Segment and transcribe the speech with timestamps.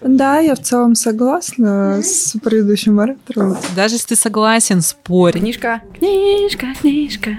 [0.00, 3.56] Да, я в целом согласна с предыдущим оратором.
[3.76, 5.38] Даже если ты согласен, спорь.
[5.38, 7.30] Книжка, книжка, книжка,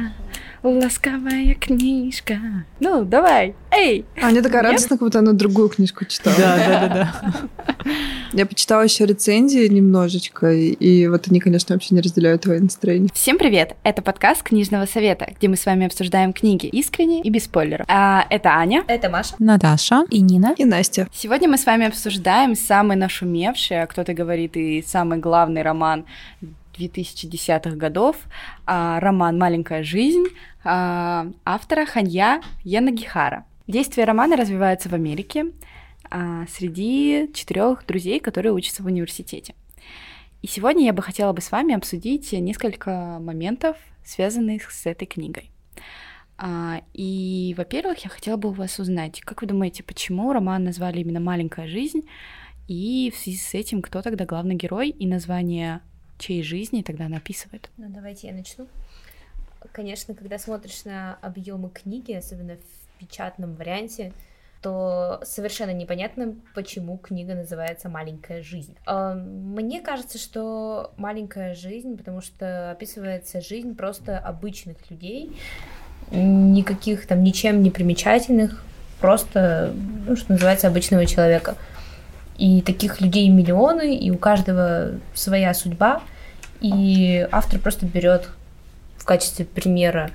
[0.64, 2.40] ласковая книжка.
[2.80, 4.06] Ну, давай, эй!
[4.22, 6.36] А мне такая радостно, как будто она другую книжку читала.
[6.38, 7.86] Да, да, да, да.
[8.36, 13.10] Я почитала еще рецензии немножечко, и вот они, конечно, вообще не разделяют твое настроение.
[13.14, 13.78] Всем привет!
[13.84, 17.86] Это подкаст Книжного совета, где мы с вами обсуждаем книги искренне и без спойлеров.
[17.88, 18.84] А, это Аня.
[18.88, 19.36] Это Маша.
[19.40, 20.04] Наташа.
[20.10, 20.54] И Нина.
[20.58, 21.08] И Настя.
[21.14, 26.04] Сегодня мы с вами обсуждаем самый нашумевший, а кто-то говорит и самый главный роман
[26.78, 28.18] 2010-х годов,
[28.66, 30.26] а, роман «Маленькая жизнь»
[30.66, 33.46] а, автора Ханья Янагихара.
[33.68, 35.46] Действие романа развивается в Америке
[36.50, 39.56] среди четырех друзей, которые учатся в университете.
[40.42, 45.52] И сегодня я бы хотела бы с вами обсудить несколько моментов, связанных с этой книгой.
[46.38, 51.00] А, и, во-первых, я хотела бы у вас узнать, как вы думаете, почему роман назвали
[51.00, 52.08] именно «Маленькая жизнь»,
[52.68, 55.82] и в связи с этим кто тогда главный герой, и название
[56.18, 57.22] чьей жизни тогда она?
[57.78, 58.68] Ну, давайте я начну.
[59.72, 64.14] Конечно, когда смотришь на объемы книги, особенно в печатном варианте,
[64.66, 68.76] то совершенно непонятно, почему книга называется «Маленькая жизнь».
[68.88, 75.38] А, мне кажется, что «Маленькая жизнь», потому что описывается жизнь просто обычных людей,
[76.10, 78.64] никаких там ничем не примечательных,
[79.00, 79.72] просто,
[80.08, 81.58] ну, что называется, обычного человека.
[82.40, 86.02] И таких людей миллионы, и у каждого своя судьба,
[86.60, 88.30] и автор просто берет
[88.98, 90.10] в качестве примера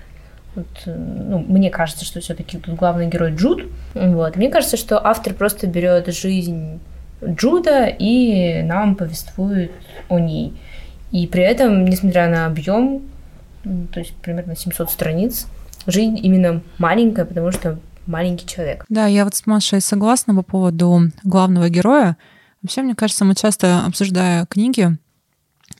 [0.54, 3.64] вот, ну, мне кажется, что все-таки тут главный герой Джуд.
[3.94, 4.36] Вот.
[4.36, 6.80] Мне кажется, что автор просто берет жизнь
[7.24, 9.72] Джуда и нам повествует
[10.08, 10.54] о ней.
[11.12, 13.02] И при этом, несмотря на объем,
[13.62, 15.46] то есть примерно 700 страниц,
[15.86, 18.84] жизнь именно маленькая, потому что маленький человек.
[18.88, 22.16] Да, я вот с Машей согласна по поводу главного героя.
[22.62, 24.96] Вообще, мне кажется, мы часто, обсуждая книги,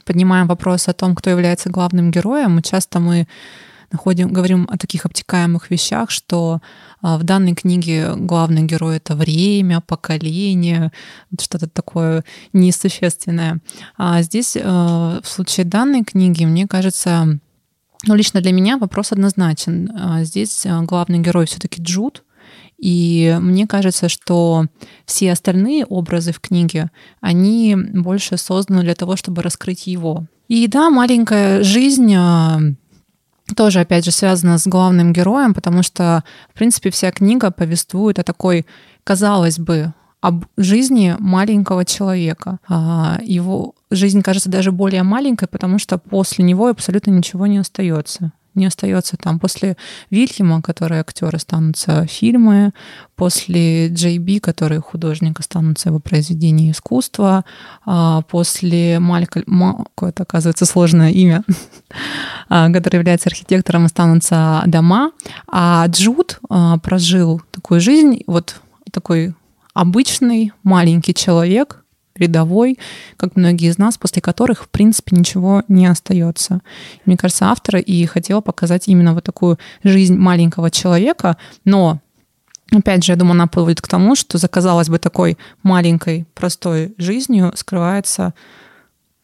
[0.05, 3.27] поднимаем вопрос о том, кто является главным героем, часто мы
[3.93, 6.61] находим, говорим о таких обтекаемых вещах, что
[7.03, 10.93] а, в данной книге главный герой— это время, поколение,
[11.41, 13.61] что-то такое несущественное.
[13.97, 17.39] А здесь а, в случае данной книги, мне кажется,
[18.07, 19.91] ну, лично для меня вопрос однозначен.
[19.95, 22.25] А, здесь главный герой все таки Джуд,
[22.79, 24.67] и мне кажется, что
[25.05, 30.27] все остальные образы в книге, они больше созданы для того, чтобы раскрыть его.
[30.49, 32.15] И да, маленькая жизнь
[33.55, 38.23] тоже, опять же, связано с главным героем, потому что, в принципе, вся книга повествует о
[38.23, 38.67] такой,
[39.05, 42.59] казалось бы, об жизни маленького человека.
[42.69, 48.33] А, его жизнь кажется даже более маленькой, потому что после него абсолютно ничего не остается
[48.55, 49.39] не остается там.
[49.39, 49.77] После
[50.11, 52.73] Вильяма, который актер, останутся фильмы,
[53.17, 57.45] после Джей Би, который художник, останутся его произведения искусства,
[57.85, 61.43] а после Малька, какое-то, оказывается, сложное имя,
[62.49, 65.13] а, который является архитектором, останутся дома,
[65.47, 68.61] а Джуд а, прожил такую жизнь, вот
[68.91, 69.35] такой
[69.75, 71.80] обычный маленький человек,
[72.21, 72.79] рядовой,
[73.17, 76.61] как многие из нас, после которых, в принципе, ничего не остается.
[77.07, 82.01] Мне кажется, автор и хотел показать именно вот такую жизнь маленького человека, но
[82.73, 86.95] Опять же, я думаю, она приводит к тому, что за, казалось бы, такой маленькой, простой
[86.99, 88.33] жизнью скрывается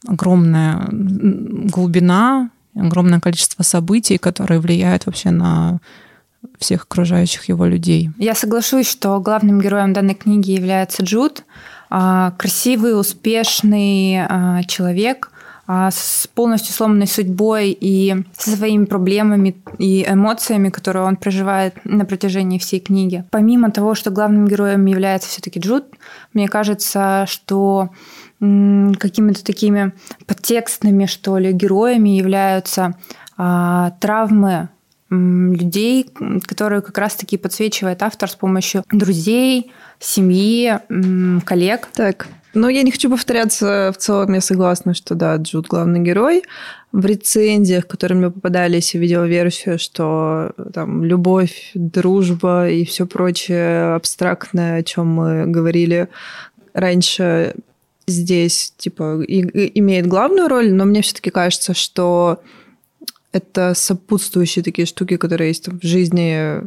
[0.04, 5.78] огромная глубина, огромное количество событий, которые влияют вообще на
[6.58, 8.10] всех окружающих его людей.
[8.18, 11.44] Я соглашусь, что главным героем данной книги является Джуд,
[11.88, 15.30] красивый, успешный а, человек
[15.66, 22.04] а, с полностью сломанной судьбой и со своими проблемами и эмоциями, которые он проживает на
[22.04, 23.24] протяжении всей книги.
[23.30, 25.84] Помимо того, что главным героем является все-таки Джуд,
[26.32, 27.90] мне кажется, что
[28.38, 29.92] какими-то такими
[30.26, 32.94] подтекстными, что ли, героями являются
[33.36, 34.68] травмы
[35.08, 36.10] людей,
[36.46, 40.78] которые как раз-таки подсвечивает автор с помощью друзей, семьи,
[41.44, 41.88] коллег.
[41.94, 46.42] Так, ну, я не хочу повторяться, в целом я согласна, что да, Джуд главный герой.
[46.90, 53.94] В рецензиях, которые мне попадались, я видела версию, что там любовь, дружба и все прочее
[53.94, 56.08] абстрактное, о чем мы говорили
[56.72, 57.54] раньше,
[58.06, 62.40] здесь типа и, и имеет главную роль, но мне все-таки кажется, что
[63.32, 66.62] это сопутствующие такие штуки, которые есть в жизни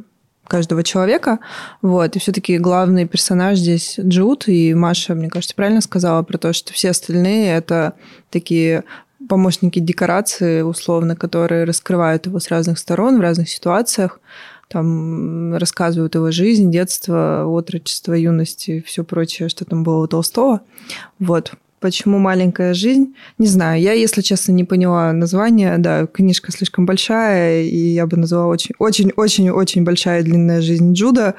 [0.49, 1.39] каждого человека.
[1.81, 2.15] Вот.
[2.15, 6.73] И все-таки главный персонаж здесь Джуд, и Маша, мне кажется, правильно сказала про то, что
[6.73, 7.93] все остальные это
[8.29, 8.83] такие
[9.29, 14.19] помощники декорации, условно, которые раскрывают его с разных сторон, в разных ситуациях.
[14.69, 20.61] там рассказывают его жизнь, детство, отрочество, юность и все прочее, что там было у Толстого.
[21.19, 21.53] Вот.
[21.79, 23.15] Почему маленькая жизнь?
[23.37, 23.81] Не знаю.
[23.81, 25.77] Я, если честно, не поняла название.
[25.77, 30.93] Да, книжка слишком большая, и я бы назвала очень, очень, очень, очень большая длинная жизнь
[30.93, 31.35] Джуда,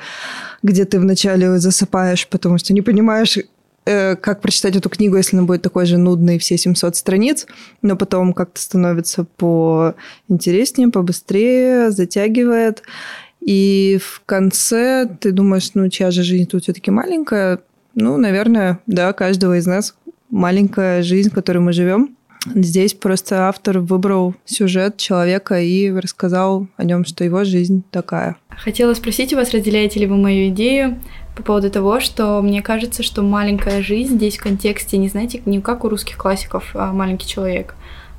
[0.63, 3.37] где ты вначале засыпаешь, потому что не понимаешь,
[3.85, 7.47] э, как прочитать эту книгу, если она будет такой же нудной, все 700 страниц,
[7.83, 12.83] но потом как-то становится поинтереснее, побыстрее, затягивает.
[13.41, 17.61] И в конце ты думаешь, ну, чья же жизнь тут все-таки маленькая?
[17.95, 19.95] Ну, наверное, да, каждого из нас
[20.31, 22.17] маленькая жизнь, в которой мы живем.
[22.47, 28.37] Здесь просто автор выбрал сюжет человека и рассказал о нем, что его жизнь такая.
[28.49, 30.99] Хотела спросить у вас, разделяете ли вы мою идею
[31.37, 35.61] по поводу того, что мне кажется, что маленькая жизнь здесь в контексте, не знаете, не
[35.61, 37.75] как у русских классиков а маленький человек,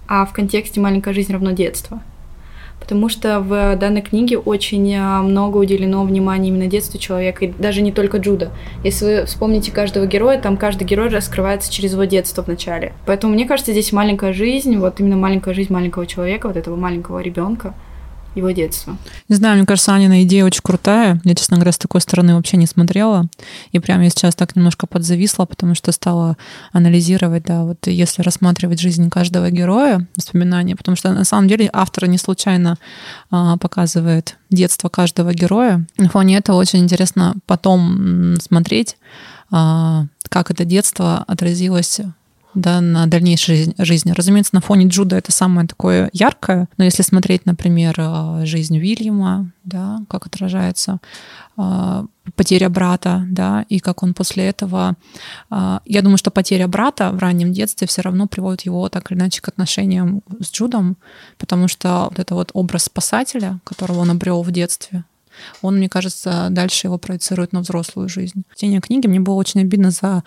[0.08, 2.02] а в контексте маленькая жизнь равно детство
[2.82, 7.82] потому что в данной книге очень а, много уделено внимания именно детству человека, и даже
[7.82, 8.52] не только Джуда.
[8.84, 12.94] Если вы вспомните каждого героя, там каждый герой раскрывается через его детство в начале.
[13.06, 17.20] Поэтому мне кажется, здесь маленькая жизнь, вот именно маленькая жизнь маленького человека, вот этого маленького
[17.20, 17.74] ребенка,
[18.36, 18.98] его детства.
[19.30, 21.20] Не знаю, мне кажется, Анина идея очень крутая.
[21.24, 23.28] Я, честно говоря, с такой стороны вообще не смотрела.
[23.72, 26.38] И прямо я сейчас так немножко подзависла, потому что стала
[26.72, 32.08] анализировать, да, вот если рассматривать жизнь каждого героя, воспоминания, потому что на самом деле автор
[32.08, 32.78] не случайно
[33.30, 35.86] а, показывает детство каждого героя.
[35.98, 38.98] На фоне этого очень интересно потом смотреть,
[39.50, 42.00] а, как это детство отразилось
[42.54, 44.12] да, на дальнейшей жизни.
[44.12, 49.52] Разумеется, на фоне Джуда это самое такое яркое, но если смотреть, например, э, жизнь Вильяма,
[49.64, 51.00] да, как отражается
[51.58, 52.04] э,
[52.36, 54.96] потеря брата, да, и как он после этого...
[55.50, 59.18] Э, я думаю, что потеря брата в раннем детстве все равно приводит его так или
[59.18, 60.98] иначе к отношениям с Джудом,
[61.38, 65.06] потому что вот это вот образ спасателя, которого он обрел в детстве,
[65.62, 68.44] он, мне кажется, дальше его проецирует на взрослую жизнь.
[68.50, 70.24] В чтении книги мне было очень обидно за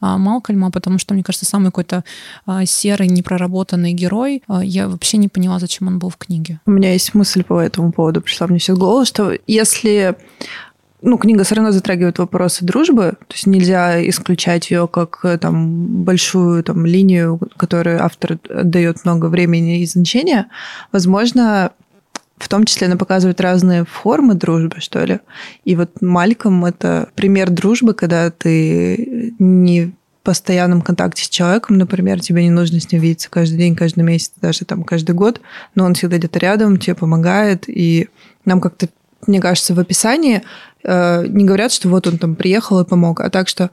[0.00, 2.04] а, Малкольма, потому что, мне кажется, самый какой-то
[2.46, 4.42] а, серый, непроработанный герой.
[4.48, 6.60] А, я вообще не поняла, зачем он был в книге.
[6.66, 10.16] У меня есть мысль по этому поводу, пришла мне сейчас в голову, что если
[11.00, 16.64] ну, книга все равно затрагивает вопросы дружбы, то есть нельзя исключать ее как там большую
[16.64, 20.48] там линию, которой автор дает много времени и значения.
[20.90, 21.72] Возможно,
[22.38, 25.20] в том числе она показывает разные формы дружбы, что ли.
[25.64, 29.92] И вот Мальком— это пример дружбы, когда ты не в
[30.22, 34.32] постоянном контакте с человеком, например, тебе не нужно с ним видеться каждый день, каждый месяц,
[34.40, 35.40] даже там каждый год,
[35.74, 38.08] но он всегда где-то рядом, тебе помогает, и
[38.44, 38.88] нам как-то,
[39.26, 40.42] мне кажется, в описании
[40.84, 43.70] э, не говорят, что вот он там приехал и помог, а так что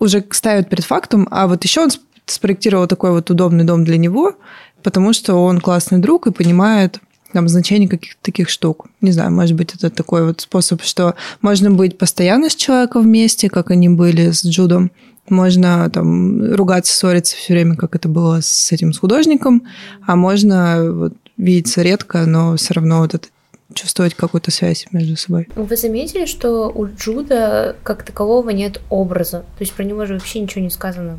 [0.00, 1.90] уже ставят перед фактом, а вот еще он
[2.26, 4.34] спроектировал такой вот удобный дом для него,
[4.82, 7.00] потому что он классный друг и понимает,
[7.32, 8.86] там, значение каких-то таких штук.
[9.00, 13.48] Не знаю, может быть, это такой вот способ, что можно быть постоянно с человеком вместе,
[13.48, 14.90] как они были с Джудом,
[15.28, 19.62] можно там ругаться, ссориться все время, как это было с этим с художником,
[20.06, 23.28] а можно вот, видеться редко, но все равно вот это
[23.74, 25.48] чувствовать какую-то связь между собой.
[25.54, 29.40] Вы заметили, что у Джуда как такового нет образа?
[29.40, 31.18] То есть про него же вообще ничего не сказано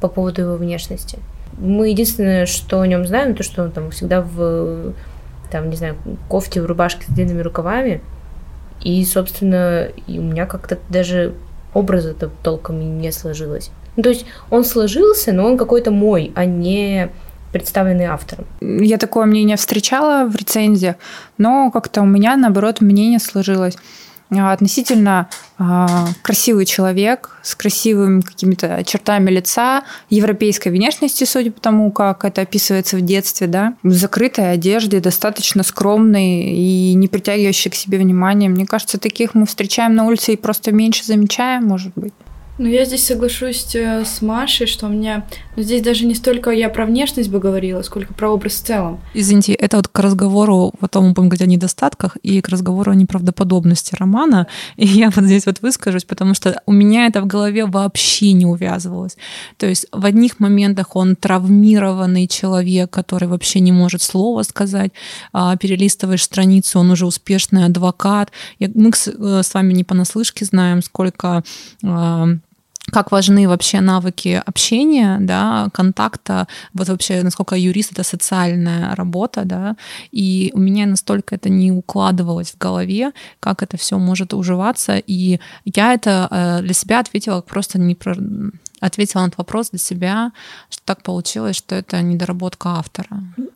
[0.00, 1.18] по поводу его внешности.
[1.58, 4.92] Мы единственное, что о нем знаем, то, что он там всегда в
[5.54, 5.94] там, не знаю,
[6.28, 8.00] кофте, в рубашке с длинными рукавами.
[8.82, 11.32] И, собственно, и у меня как-то даже
[11.74, 13.70] образа-то толком не сложилось.
[13.94, 17.08] Ну, то есть он сложился, но он какой-то мой, а не
[17.52, 18.46] представленный автором.
[18.60, 20.96] Я такое мнение встречала в рецензиях,
[21.38, 23.76] но как-то у меня, наоборот, мнение сложилось.
[24.38, 31.90] А, относительно а, красивый человек с красивыми какими-то чертами лица, европейской внешности, судя по тому,
[31.92, 37.74] как это описывается в детстве, да, в закрытой одежде, достаточно скромный и не притягивающий к
[37.74, 38.48] себе внимания.
[38.48, 42.14] Мне кажется, таких мы встречаем на улице и просто меньше замечаем, может быть.
[42.56, 45.26] Ну, я здесь соглашусь э, с Машей, что у меня...
[45.56, 49.00] Ну, здесь даже не столько я про внешность бы говорила, сколько про образ в целом.
[49.12, 52.94] Извините, это вот к разговору, потом мы будем говорить о недостатках, и к разговору о
[52.94, 54.46] неправдоподобности романа.
[54.76, 58.46] И я вот здесь вот выскажусь, потому что у меня это в голове вообще не
[58.46, 59.16] увязывалось.
[59.56, 64.92] То есть в одних моментах он травмированный человек, который вообще не может слова сказать.
[65.32, 68.30] А, перелистываешь страницу, он уже успешный адвокат.
[68.60, 71.42] Мы э, с вами не понаслышке знаем, сколько
[71.82, 72.28] а,
[72.94, 79.76] как важны вообще навыки общения, да, контакта, вот вообще, насколько юрист— это социальная работа, да,
[80.12, 83.10] и у меня настолько это не укладывалось в голове,
[83.40, 88.14] как это все может уживаться, и я это э, для себя ответила просто не про
[88.80, 90.30] ответила на этот вопрос для себя,
[90.70, 93.08] что так получилось, что это недоработка автора?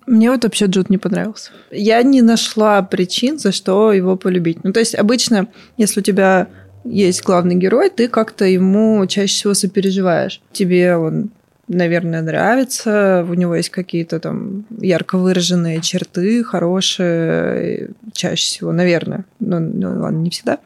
[0.06, 1.50] Мне вот вообще Джуд не понравился.
[1.70, 4.64] Я не нашла причин, за что его полюбить.
[4.64, 6.48] Ну, то есть обычно, если у тебя
[6.88, 10.40] есть главный герой, ты как-то ему чаще всего сопереживаешь.
[10.52, 11.30] Тебе он
[11.68, 13.24] наверное, нравится.
[13.28, 19.24] У него есть какие-то там ярко выраженные черты, хорошие, чаще всего, наверное.
[19.38, 20.58] Ну, ну ладно, не всегда.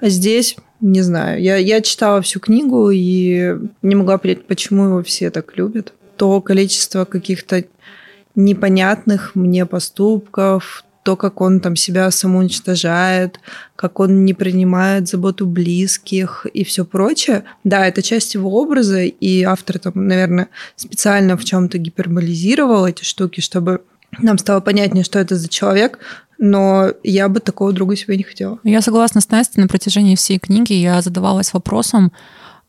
[0.00, 5.02] А здесь, не знаю, я, я читала всю книгу и не могла понять, почему его
[5.02, 5.92] все так любят.
[6.16, 7.64] То количество каких-то
[8.34, 13.38] непонятных мне поступков, то, как он там себя самоуничтожает,
[13.76, 17.44] как он не принимает заботу близких и все прочее.
[17.62, 23.40] Да, это часть его образа, и автор там, наверное, специально в чем-то гиперболизировал эти штуки,
[23.40, 23.82] чтобы
[24.18, 26.00] нам стало понятнее, что это за человек,
[26.38, 28.58] но я бы такого друга себе не хотела.
[28.64, 32.10] Я согласна с Настей, на протяжении всей книги я задавалась вопросом,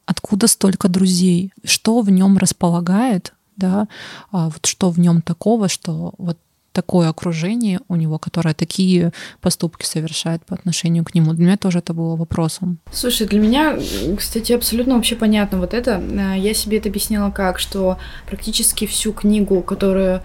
[0.06, 3.88] откуда столько друзей, что в нем располагает, да,
[4.32, 6.38] а вот что в нем такого, что вот
[6.78, 11.34] такое окружение у него, которое такие поступки совершает по отношению к нему.
[11.34, 12.78] Для меня тоже это было вопросом.
[12.92, 13.80] Слушай, для меня,
[14.16, 15.92] кстати, абсолютно вообще понятно вот это.
[15.92, 20.22] Э, я себе это объяснила как, что практически всю книгу, которую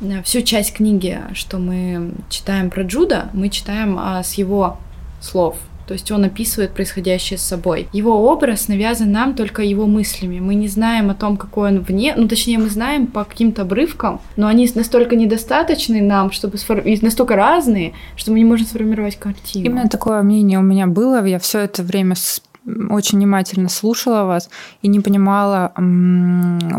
[0.00, 4.78] э, всю часть книги, что мы читаем про Джуда, мы читаем а, с его
[5.20, 5.58] слов,
[5.90, 7.88] то есть он описывает происходящее с собой.
[7.92, 10.38] Его образ навязан нам только его мыслями.
[10.38, 14.20] Мы не знаем о том, какой он вне, ну точнее мы знаем по каким-то обрывкам,
[14.36, 16.78] но они настолько недостаточны нам, чтобы сфор...
[16.78, 19.64] и настолько разные, что мы не можем сформировать картину.
[19.64, 21.26] Именно такое мнение у меня было.
[21.26, 22.14] Я все это время
[22.90, 24.50] очень внимательно слушала вас
[24.82, 25.72] и не понимала,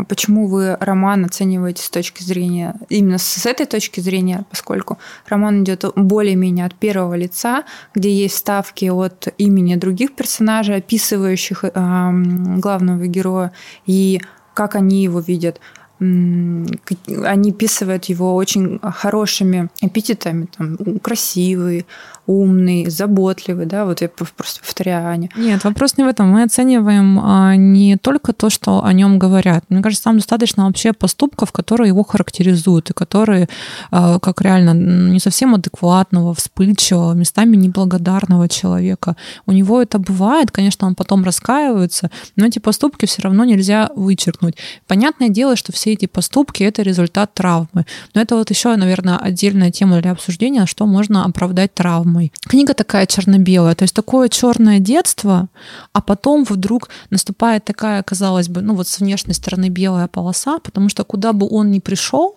[0.08, 5.84] почему вы роман оцениваете с точки зрения, именно с этой точки зрения, поскольку роман идет
[5.94, 13.52] более-менее от первого лица, где есть ставки от имени других персонажей, описывающих главного героя,
[13.86, 14.20] и
[14.54, 15.60] как они его видят
[16.02, 21.86] они описывают его очень хорошими эпитетами, там, красивый,
[22.26, 25.28] умный, заботливый, да, вот я просто повторяю Аня.
[25.36, 26.30] Нет, вопрос не в этом.
[26.30, 29.64] Мы оцениваем а, не только то, что о нем говорят.
[29.68, 33.48] Мне кажется, там достаточно вообще поступков, которые его характеризуют, и которые,
[33.90, 39.16] а, как реально, не совсем адекватного, вспыльчивого, местами неблагодарного человека.
[39.46, 44.56] У него это бывает, конечно, он потом раскаивается, но эти поступки все равно нельзя вычеркнуть.
[44.86, 47.86] Понятное дело, что все эти поступки— это результат травмы.
[48.14, 52.32] Но это вот еще, наверное, отдельная тема для обсуждения, что можно оправдать травмой.
[52.48, 55.48] Книга такая черно-белая, то есть такое черное детство,
[55.92, 60.88] а потом вдруг наступает такая, казалось бы, ну вот с внешней стороны белая полоса, потому
[60.88, 62.36] что куда бы он ни пришел,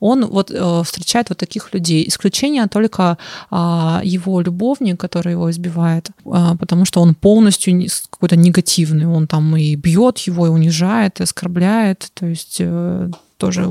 [0.00, 2.08] он вот э, встречает вот таких людей.
[2.08, 3.18] Исключение только
[3.50, 9.06] э, его любовник, который его избивает, э, потому что он полностью какой-то негативный.
[9.06, 12.10] Он там и бьет его, и унижает, и оскорбляет.
[12.14, 13.70] То есть э, тоже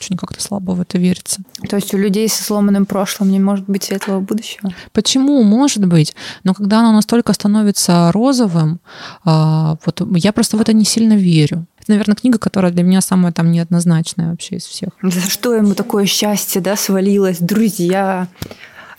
[0.00, 1.42] очень как-то слабо в это верится.
[1.68, 4.72] То есть у людей со сломанным прошлым не может быть светлого будущего?
[4.92, 5.42] Почему?
[5.42, 6.14] Может быть.
[6.44, 8.80] Но когда оно настолько становится розовым,
[9.24, 11.66] а, вот я просто в это не сильно верю.
[11.80, 14.90] Это, наверное, книга, которая для меня самая там неоднозначная вообще из всех.
[15.02, 17.38] За что ему такое счастье, да, свалилось?
[17.38, 18.28] Друзья,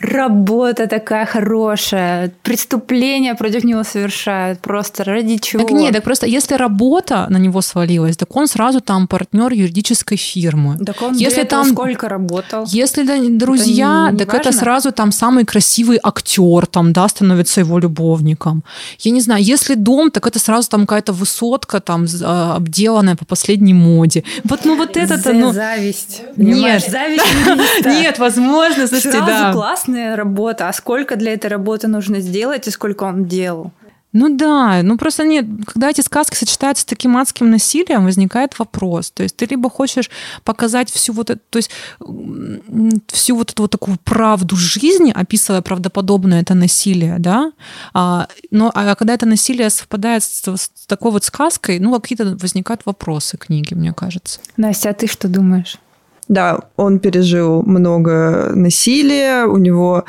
[0.02, 5.64] работа такая хорошая, преступления против него совершают, просто ради чего?
[5.64, 10.18] Так нет, так просто если работа на него свалилась, так он сразу там партнер юридической
[10.18, 10.78] фирмы.
[10.86, 12.66] Так он если там сколько работал?
[12.68, 14.50] Если друзья, это не, не так важно?
[14.50, 18.64] это сразу там самый красивый актер там, да, становится его любовником.
[19.00, 23.26] Я не знаю, если дом, так это сразу там какая-то высотка там а, обделанная по
[23.26, 24.24] последней моде.
[24.44, 25.54] Вот, ну вот это-то, ну...
[25.54, 26.22] Зависть.
[26.38, 26.84] Нет.
[26.90, 27.26] Зависть
[27.86, 29.54] Нет, возможно, слушайте, да.
[29.54, 33.72] классно классная работа, а сколько для этой работы нужно сделать и сколько он делал?
[34.14, 39.10] Ну да, ну просто нет, когда эти сказки сочетаются с таким адским насилием, возникает вопрос.
[39.12, 40.10] То есть ты либо хочешь
[40.44, 41.72] показать всю вот эту, то есть
[43.08, 47.54] всю вот эту вот такую правду жизни, описывая правдоподобное это насилие, да,
[47.94, 52.82] а, но а когда это насилие совпадает с, с такой вот сказкой, ну какие-то возникают
[52.86, 54.42] вопросы книги, мне кажется.
[54.58, 55.80] Настя, а ты что думаешь?
[56.32, 60.06] Да, он пережил много насилия, у него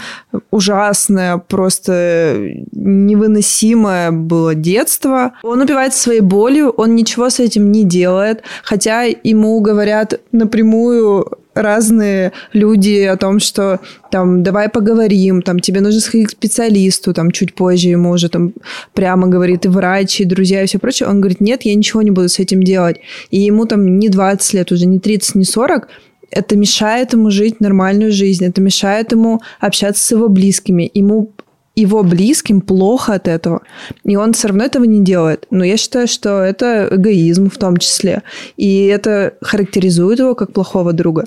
[0.53, 5.33] ужасное, просто невыносимое было детство.
[5.43, 12.33] Он упивается своей болью, он ничего с этим не делает, хотя ему говорят напрямую разные
[12.53, 17.55] люди о том, что там давай поговорим, там тебе нужно сходить к специалисту, там чуть
[17.55, 18.53] позже ему уже там
[18.95, 21.09] прямо говорит и врач, и друзья, и все прочее.
[21.09, 23.01] Он говорит, нет, я ничего не буду с этим делать.
[23.31, 25.89] И ему там не 20 лет, уже не 30, не 40,
[26.33, 30.91] это мешает ему жить нормальную жизнь, это мешает ему общаться с его близкими.
[30.93, 31.33] Ему
[31.75, 33.63] его близким плохо от этого.
[34.05, 35.47] И он все равно этого не делает.
[35.51, 38.23] Но я считаю, что это эгоизм в том числе.
[38.57, 41.27] И это характеризует его как плохого друга.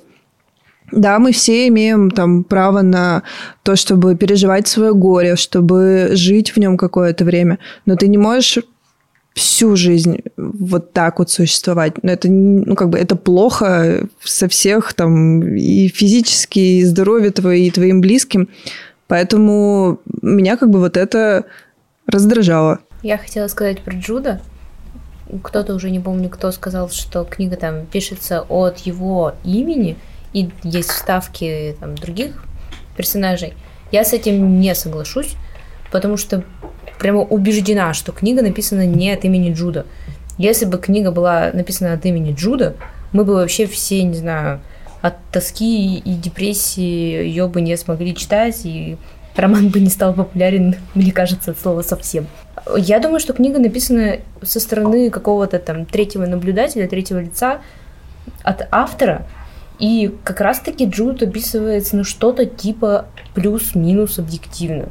[0.91, 3.23] Да, мы все имеем там право на
[3.63, 7.57] то, чтобы переживать свое горе, чтобы жить в нем какое-то время.
[7.87, 8.59] Но ты не можешь
[9.35, 12.01] всю жизнь вот так вот существовать.
[12.01, 17.67] Но это, ну, как бы, это плохо со всех там и физически, и здоровье твое,
[17.67, 18.47] и твоим близким.
[19.07, 21.43] Поэтому меня как бы вот это
[22.07, 22.79] раздражало.
[23.03, 24.41] Я хотела сказать про Джуда.
[25.43, 29.97] Кто-то уже не помню, кто сказал, что книга там пишется от его имени,
[30.33, 32.41] и есть вставки там, других
[32.95, 33.53] персонажей.
[33.91, 35.35] Я с этим не соглашусь,
[35.91, 36.43] потому что
[36.99, 39.85] прямо убеждена, что книга написана не от имени Джуда.
[40.37, 42.75] Если бы книга была написана от имени Джуда,
[43.11, 44.59] мы бы вообще все, не знаю,
[45.01, 48.97] от тоски и депрессии ее бы не смогли читать, и
[49.35, 52.27] роман бы не стал популярен, мне кажется, от слова совсем.
[52.77, 57.61] Я думаю, что книга написана со стороны какого-то там третьего наблюдателя, третьего лица
[58.43, 59.27] от автора,
[59.77, 64.89] и как раз-таки Джуд описывается, ну, что-то типа плюс-минус объективно.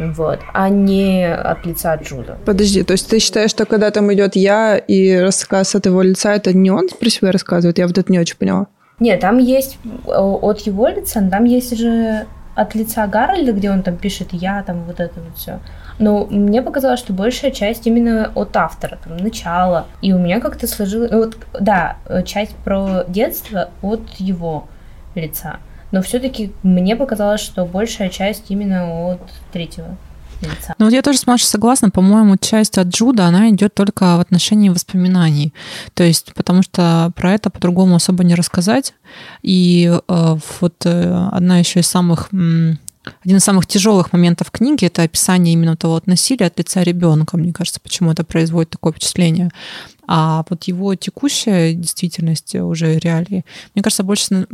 [0.00, 2.38] Вот, а не от лица Джуда.
[2.44, 6.34] Подожди, то есть ты считаешь, что когда там идет я и рассказ от его лица,
[6.34, 7.78] это не он про себя рассказывает?
[7.78, 8.66] Я вот это не очень поняла.
[8.98, 13.82] Нет, там есть э, от его лица, там есть же от лица Гарольда, где он
[13.82, 15.60] там пишет «я», там вот это вот все.
[15.98, 19.86] Но мне показалось, что большая часть именно от автора, там, начала.
[20.02, 21.10] И у меня как-то сложилось...
[21.12, 24.68] Вот, да, э, часть про детство от его
[25.14, 25.58] лица.
[25.90, 29.20] Но все-таки мне показалось, что большая часть именно от
[29.52, 29.96] третьего
[30.40, 30.74] лица.
[30.78, 31.90] Ну вот я тоже с Машей согласна.
[31.90, 35.52] По-моему, часть от Джуда, она идет только в отношении воспоминаний.
[35.94, 38.94] То есть, потому что про это по-другому особо не рассказать.
[39.42, 42.28] И э, вот э, одна еще из самых
[43.22, 47.36] один из самых тяжелых моментов книги это описание именно того вот насилия от лица ребенка.
[47.36, 49.50] Мне кажется, почему это производит такое впечатление.
[50.06, 54.46] А вот его текущая действительность уже реалии, мне кажется, больше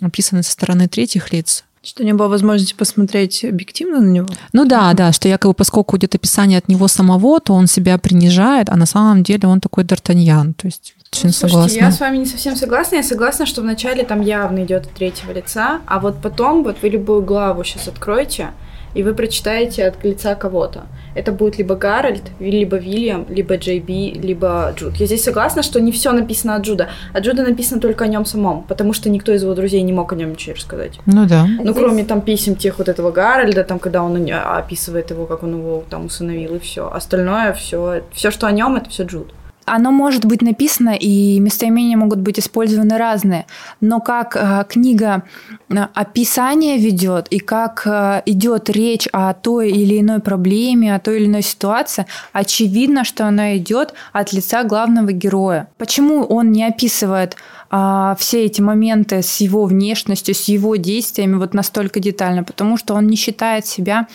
[0.00, 1.64] описаны со стороны третьих лиц.
[1.84, 4.28] Что не было возможности посмотреть объективно на него?
[4.52, 8.68] Ну да, да, что якобы поскольку идет описание от него самого, то он себя принижает,
[8.68, 10.54] а на самом деле он такой Д'Артаньян.
[10.54, 11.68] То есть очень согласна.
[11.68, 12.96] Слушайте, я с вами не совсем согласна.
[12.96, 16.88] Я согласна, что вначале там явно идет от третьего лица, а вот потом, вот вы
[16.88, 18.48] любую главу сейчас откроете,
[18.94, 20.82] и вы прочитаете от лица кого-то.
[21.14, 24.96] Это будет либо Гарольд, либо Вильям, либо Джей Би, либо Джуд.
[24.96, 26.88] Я здесь согласна, что не все написано от Джуда.
[27.12, 30.12] а Джуда написано только о нем самом, потому что никто из его друзей не мог
[30.12, 30.98] о нем ничего рассказать.
[31.06, 31.44] Ну да.
[31.46, 31.76] Ну, здесь...
[31.76, 35.84] кроме там писем тех вот этого Гарольда, там, когда он описывает его, как он его
[35.88, 36.90] там усыновил, и все.
[36.90, 39.32] Остальное все, все, что о нем, это все Джуд.
[39.64, 43.46] Оно может быть написано, и местоимения могут быть использованы разные,
[43.80, 45.22] но как э, книга
[45.68, 51.18] э, описание ведет, и как э, идет речь о той или иной проблеме, о той
[51.18, 55.68] или иной ситуации, очевидно, что она идет от лица главного героя.
[55.78, 57.36] Почему он не описывает
[57.70, 62.42] э, все эти моменты с его внешностью, с его действиями вот настолько детально?
[62.42, 64.08] Потому что он не считает себя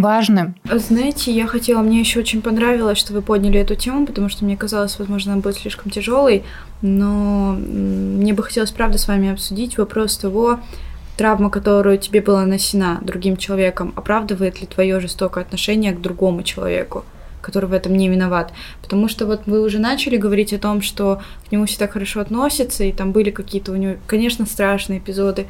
[0.00, 0.54] важным.
[0.64, 4.56] Знаете, я хотела, мне еще очень понравилось, что вы подняли эту тему, потому что мне
[4.56, 6.44] казалось, возможно, она будет слишком тяжелой,
[6.82, 10.60] но мне бы хотелось, правда, с вами обсудить вопрос того,
[11.16, 17.04] травма, которую тебе была нанесена другим человеком, оправдывает ли твое жестокое отношение к другому человеку,
[17.40, 18.52] который в этом не виноват.
[18.82, 22.20] Потому что вот вы уже начали говорить о том, что к нему все так хорошо
[22.20, 25.46] относятся, и там были какие-то у него, конечно, страшные эпизоды,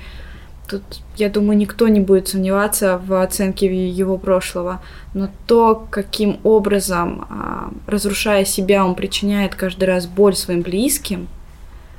[0.68, 0.83] Тут,
[1.16, 4.81] я думаю, никто не будет сомневаться в оценке его прошлого.
[5.12, 11.29] Но то, каким образом, а, разрушая себя, он причиняет каждый раз боль своим близким,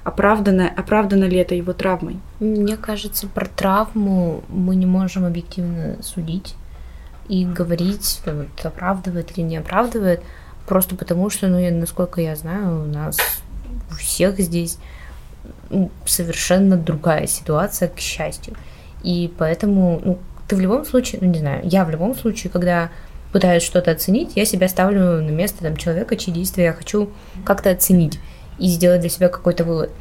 [0.04, 2.20] оправдано, оправдано ли это его травмой?
[2.40, 6.56] Мне кажется, про травму мы не можем объективно судить
[7.28, 10.22] и говорить, вот, оправдывает или не оправдывает,
[10.68, 13.18] просто потому что, ну, я, насколько я знаю, у нас
[13.92, 14.78] у всех здесь
[16.06, 18.56] совершенно другая ситуация, к счастью.
[19.04, 22.90] И поэтому, ну, ты в любом случае, ну, не знаю, я в любом случае, когда
[23.32, 27.10] пытаюсь что-то оценить, я себя ставлю на место там, человека, чьи действия я хочу
[27.44, 28.20] как-то оценить
[28.60, 29.92] и сделать для себя какой-то вывод.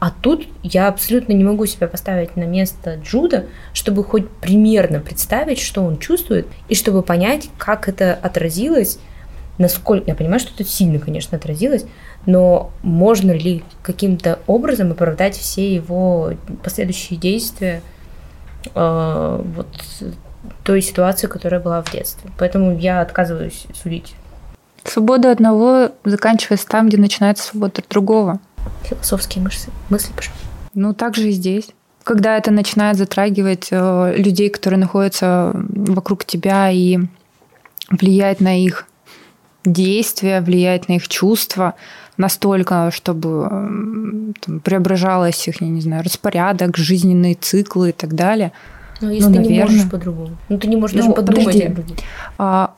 [0.00, 5.60] А тут я абсолютно не могу себя поставить на место Джуда, чтобы хоть примерно представить,
[5.60, 8.98] что он чувствует, и чтобы понять, как это отразилось,
[9.60, 10.08] насколько...
[10.08, 11.84] Я понимаю, что это сильно, конечно, отразилось,
[12.26, 16.32] но можно ли каким-то образом оправдать все его
[16.64, 17.82] последующие действия
[18.74, 19.68] э, вот
[20.64, 22.30] той ситуации, которая была в детстве.
[22.38, 24.14] Поэтому я отказываюсь судить.
[24.84, 28.40] Свобода одного заканчивается там, где начинается свобода другого.
[28.84, 30.32] Философские мысли, мысли пошли.
[30.74, 31.68] Ну, так же и здесь.
[32.02, 36.98] Когда это начинает затрагивать э, людей, которые находятся вокруг тебя и
[37.90, 38.86] влияет на их
[39.64, 41.74] действия, влияет на их чувства
[42.16, 48.52] настолько, чтобы там, преображалось их, я не знаю, распорядок, жизненные циклы и так далее.
[49.00, 49.56] Ну, если ну, ты наверное.
[49.56, 50.36] не можешь по-другому.
[50.48, 51.96] Ну, ты не можешь ну, даже подумать подожди.
[52.38, 52.74] А,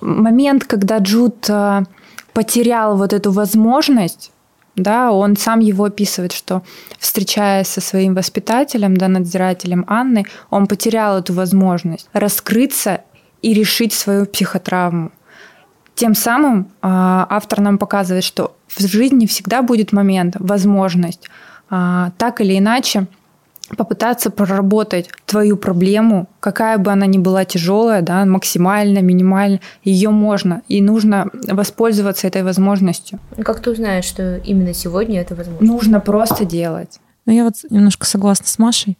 [0.00, 1.84] момент, когда Джуд а,
[2.32, 4.32] потерял вот эту возможность,
[4.76, 6.62] да, он сам его описывает, что
[6.98, 13.02] встречаясь со своим воспитателем, да, надзирателем Анны, он потерял эту возможность раскрыться
[13.42, 15.12] и решить свою психотравму.
[15.94, 21.28] Тем самым а, автор нам показывает, что в жизни всегда будет момент, возможность
[21.68, 23.06] а, так или иначе
[23.76, 30.62] попытаться проработать твою проблему, какая бы она ни была тяжелая, да, максимально, минимально, ее можно
[30.68, 33.20] и нужно воспользоваться этой возможностью.
[33.42, 35.66] Как ты узнаешь, что именно сегодня это возможно?
[35.66, 37.00] Нужно просто делать.
[37.26, 38.98] Ну, я вот немножко согласна с Машей.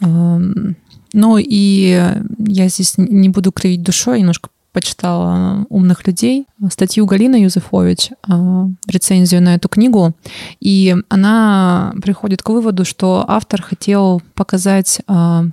[0.00, 0.76] Эм,
[1.12, 2.02] ну и
[2.38, 9.42] я здесь не буду кривить душой, немножко почитала умных людей, статью Галины Юзефович, а, рецензию
[9.42, 10.14] на эту книгу,
[10.60, 15.46] и она приходит к выводу, что автор хотел показать а,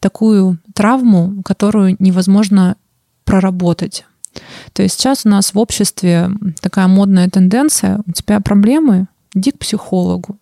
[0.00, 2.76] такую травму, которую невозможно
[3.24, 4.06] проработать.
[4.72, 6.30] То есть сейчас у нас в обществе
[6.62, 10.38] такая модная тенденция, у тебя проблемы, иди к психологу,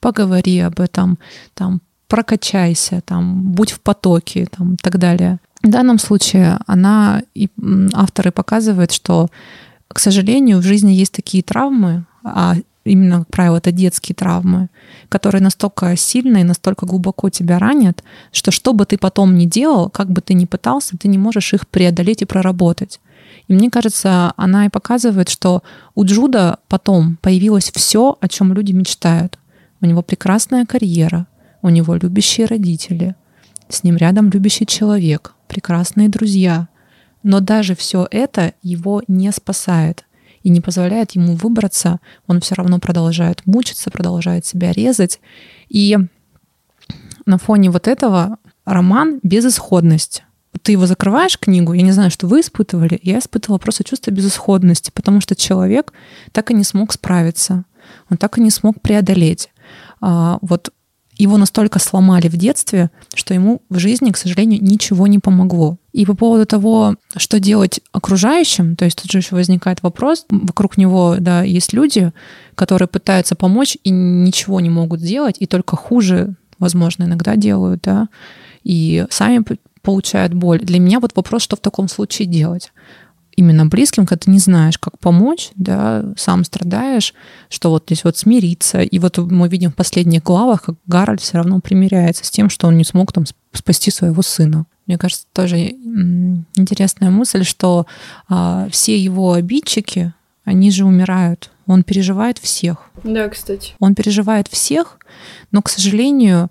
[0.00, 1.18] поговори об этом,
[1.52, 5.38] там, прокачайся, там, будь в потоке, там, и так далее.
[5.62, 7.48] В данном случае она и
[7.92, 9.28] авторы показывают, что,
[9.88, 14.68] к сожалению, в жизни есть такие травмы, а именно, как правило, это детские травмы,
[15.08, 19.88] которые настолько сильно и настолько глубоко тебя ранят, что что бы ты потом ни делал,
[19.88, 23.00] как бы ты ни пытался, ты не можешь их преодолеть и проработать.
[23.48, 25.62] И мне кажется, она и показывает, что
[25.94, 29.38] у Джуда потом появилось все, о чем люди мечтают.
[29.80, 31.26] У него прекрасная карьера,
[31.60, 33.14] у него любящие родители,
[33.68, 36.68] с ним рядом любящий человек, прекрасные друзья.
[37.22, 40.06] Но даже все это его не спасает
[40.42, 42.00] и не позволяет ему выбраться.
[42.26, 45.20] Он все равно продолжает мучиться, продолжает себя резать.
[45.68, 45.98] И
[47.26, 50.24] на фоне вот этого роман «Безысходность».
[50.62, 54.90] Ты его закрываешь, книгу, я не знаю, что вы испытывали, я испытывала просто чувство безысходности,
[54.94, 55.92] потому что человек
[56.32, 57.64] так и не смог справиться,
[58.10, 59.50] он так и не смог преодолеть.
[60.00, 60.72] А, вот
[61.22, 65.78] его настолько сломали в детстве, что ему в жизни, к сожалению, ничего не помогло.
[65.92, 70.76] И по поводу того, что делать окружающим, то есть тут же еще возникает вопрос, вокруг
[70.76, 72.12] него, да, есть люди,
[72.56, 78.08] которые пытаются помочь и ничего не могут сделать, и только хуже, возможно, иногда делают, да,
[78.64, 79.44] и сами
[79.82, 80.60] получают боль.
[80.60, 82.72] Для меня вот вопрос, что в таком случае делать
[83.36, 87.14] именно близким, когда ты не знаешь, как помочь, да, сам страдаешь,
[87.48, 88.80] что вот здесь вот смириться.
[88.80, 92.66] И вот мы видим в последних главах, как Гарольд все равно примиряется с тем, что
[92.66, 94.66] он не смог там спасти своего сына.
[94.86, 95.58] Мне кажется, тоже
[96.56, 97.86] интересная мысль, что
[98.28, 100.12] а, все его обидчики,
[100.44, 101.50] они же умирают.
[101.66, 102.90] Он переживает всех.
[103.04, 103.74] Да, кстати.
[103.78, 104.98] Он переживает всех,
[105.52, 106.50] но, к сожалению,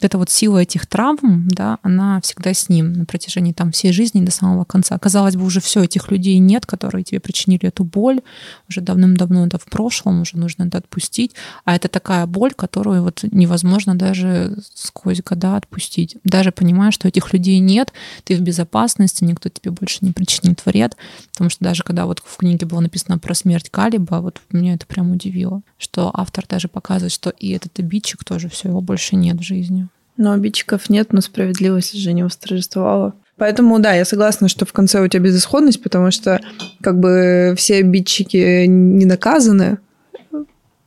[0.00, 4.24] эта вот сила этих травм, да, она всегда с ним на протяжении там всей жизни
[4.24, 4.98] до самого конца.
[4.98, 8.20] Казалось бы, уже все этих людей нет, которые тебе причинили эту боль,
[8.68, 13.24] уже давным-давно это в прошлом, уже нужно это отпустить, а это такая боль, которую вот
[13.30, 16.16] невозможно даже сквозь года отпустить.
[16.24, 17.92] Даже понимая, что этих людей нет,
[18.24, 20.96] ты в безопасности, никто тебе больше не причинит вред,
[21.32, 24.86] потому что даже когда вот в книге было написано про смерть Калиба, вот меня это
[24.86, 29.38] прям удивило, что автор даже показывает, что и этот обидчик тоже все, его больше нет
[29.38, 29.88] в жизни.
[30.16, 33.14] Но обидчиков нет, но справедливость же не восторжествовала.
[33.36, 36.40] Поэтому, да, я согласна, что в конце у тебя безысходность, потому что
[36.80, 39.78] как бы все обидчики не наказаны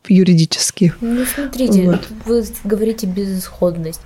[0.08, 0.94] юридически.
[1.02, 2.08] Ну, смотрите, вот.
[2.26, 4.02] вы говорите безысходность,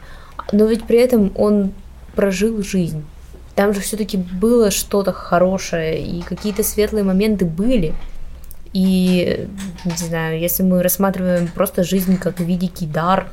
[0.51, 1.73] но ведь при этом он
[2.15, 3.03] прожил жизнь.
[3.55, 7.93] Там же все-таки было что-то хорошее, и какие-то светлые моменты были.
[8.73, 9.47] И,
[9.83, 13.27] не знаю, если мы рассматриваем просто жизнь как великий дар,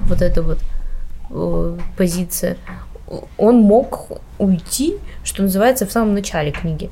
[0.00, 0.58] вот это вот,
[1.32, 2.58] Э, позиция,
[3.38, 6.90] он мог уйти, что называется, в самом начале книги.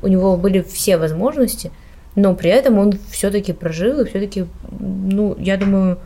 [0.00, 1.72] У него были все возможности,
[2.14, 4.46] но при этом он все-таки прожил и все-таки,
[4.78, 5.98] ну, я думаю,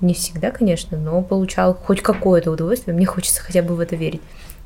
[0.00, 2.96] не всегда, конечно, но получал хоть какое-то удовольствие.
[2.96, 4.20] Мне хочется хотя бы в это верить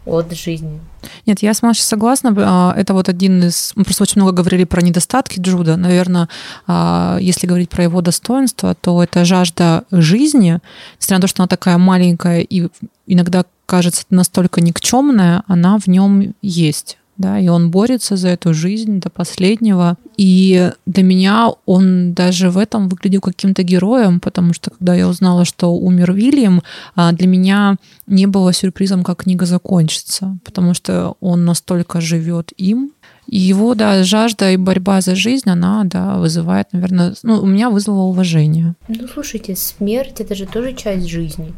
[0.07, 0.81] от жизни.
[1.27, 2.35] Нет, я с Машей согласна.
[2.37, 3.73] А, это вот один из...
[3.75, 5.77] Мы просто очень много говорили про недостатки Джуда.
[5.77, 6.29] Наверное,
[6.67, 10.59] а, если говорить про его достоинство, то это жажда жизни,
[10.99, 12.69] несмотря на то, что она такая маленькая и
[13.07, 16.99] иногда кажется настолько никчемная, она в нем есть.
[17.17, 19.97] Да, и он борется за эту жизнь до последнего.
[20.17, 25.45] И для меня он даже в этом выглядел каким-то героем, потому что когда я узнала,
[25.45, 26.63] что умер Вильям,
[26.95, 32.93] а, для меня не было сюрпризом, как книга закончится, потому что он настолько живет им,
[33.27, 37.71] и его, да, жажда и борьба за жизнь, она, да, вызывает, наверное, ну, у меня
[37.71, 38.75] вызвало уважение.
[38.89, 41.55] Ну, слушайте, смерть— это же тоже часть жизни.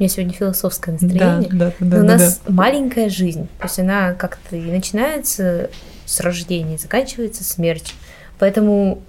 [0.00, 1.50] У меня сегодня философское настроение.
[1.52, 3.48] Да, да, да, Но у да, нас маленькая жизнь.
[3.58, 5.68] То есть она как-то и начинается
[6.06, 7.94] с рождения, и заканчивается смертью.
[8.38, 9.02] Поэтому,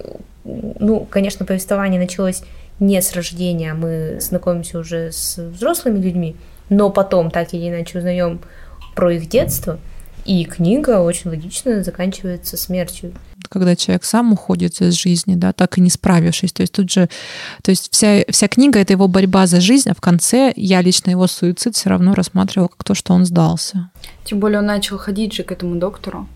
[0.44, 2.42] ну, конечно, повествование началось
[2.78, 6.36] не с рождения, а мы знакомимся уже с взрослыми людьми,
[6.68, 8.42] но потом так или иначе узнаем
[8.94, 9.78] про их детство,
[10.26, 13.14] и книга очень логично заканчивается смертью.
[13.52, 16.52] Когда человек сам уходит из жизни, да, так и не справившись.
[16.52, 17.08] То есть тут же,
[17.62, 21.10] то есть вся, вся книга— это его борьба за жизнь, а в конце я лично
[21.10, 23.90] его суицид все равно рассматривала как то, что он сдался.
[24.24, 26.26] Тем более он начал ходить же к этому доктору.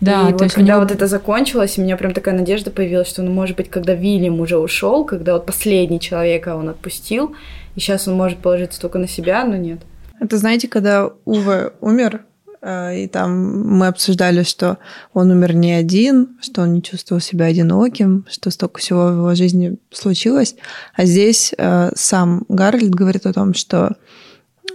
[0.00, 2.70] Да, и то вот есть когда него- вот это закончилось, у меня прям такая надежда
[2.70, 7.34] появилась, что, ну, может быть, когда Вильям уже ушел, когда вот последний человека он отпустил,
[7.76, 9.80] и сейчас он может положиться только на себя, но нет.
[10.20, 12.22] Это знаете, когда Ува умер,
[12.64, 14.78] и там мы обсуждали, что
[15.12, 19.34] он умер не один, что он не чувствовал себя одиноким, что столько всего в его
[19.34, 20.54] жизни случилось.
[20.94, 23.96] А здесь э, сам Гарольд говорит о том, что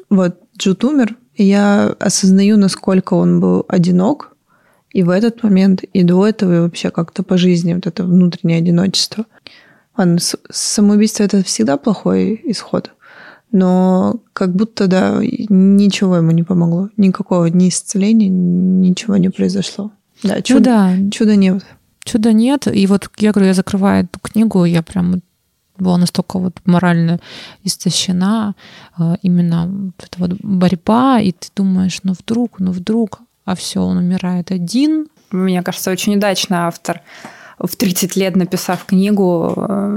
[0.09, 4.35] вот Джуд умер, и я осознаю, насколько он был одинок,
[4.91, 8.57] и в этот момент, и до этого, и вообще как-то по жизни, вот это внутреннее
[8.57, 9.25] одиночество.
[9.97, 10.17] Ладно,
[10.49, 12.91] самоубийство это всегда плохой исход,
[13.51, 16.89] но как будто, да, ничего ему не помогло.
[16.97, 19.91] Никакого ни исцеления, ничего не произошло.
[20.23, 21.65] Да, Ну чудо, да, чуда нет.
[22.03, 22.67] чуда нет.
[22.67, 25.21] И вот я говорю, я закрываю эту книгу, я прям
[25.77, 27.19] была настолько вот морально
[27.63, 28.55] истощена,
[28.97, 33.81] э, именно вот эта вот борьба, и ты думаешь, ну вдруг, ну вдруг, а все,
[33.81, 37.01] он умирает один, Мне кажется, очень удачно автор
[37.59, 39.87] в 30 лет написав книгу э,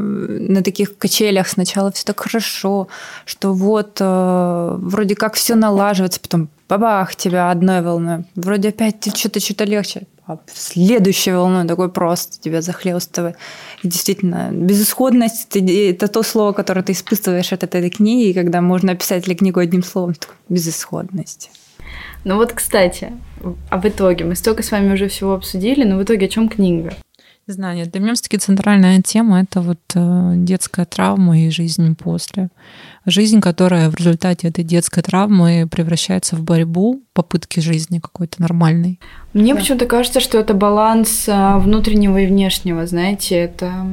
[0.48, 2.88] на таких качелях сначала все так хорошо,
[3.26, 9.10] что вот э, вроде как все налаживается, потом бабах тебя одной волной, вроде опять ты
[9.10, 13.36] что-то что-то легче, а следующей волной такой просто тебя захлестывает.
[13.82, 18.60] И действительно, безысходность это, это то слово, которое ты испытываешь от этой книги, и когда
[18.60, 21.50] можно описать ли книгу одним словом, такой, безысходность.
[22.24, 23.12] Ну вот, кстати,
[23.70, 26.48] а в итоге, мы столько с вами уже всего обсудили, но в итоге о чем
[26.48, 26.92] книга?
[27.58, 32.48] Нет, для меня все-таки центральная тема это вот э, детская травма и жизнь после.
[33.06, 39.00] Жизнь, которая в результате этой детской травмы превращается в борьбу, попытки жизни какой-то нормальной.
[39.32, 39.60] Мне Да.
[39.60, 43.86] почему-то кажется, что это баланс а, внутреннего и внешнего, знаете, это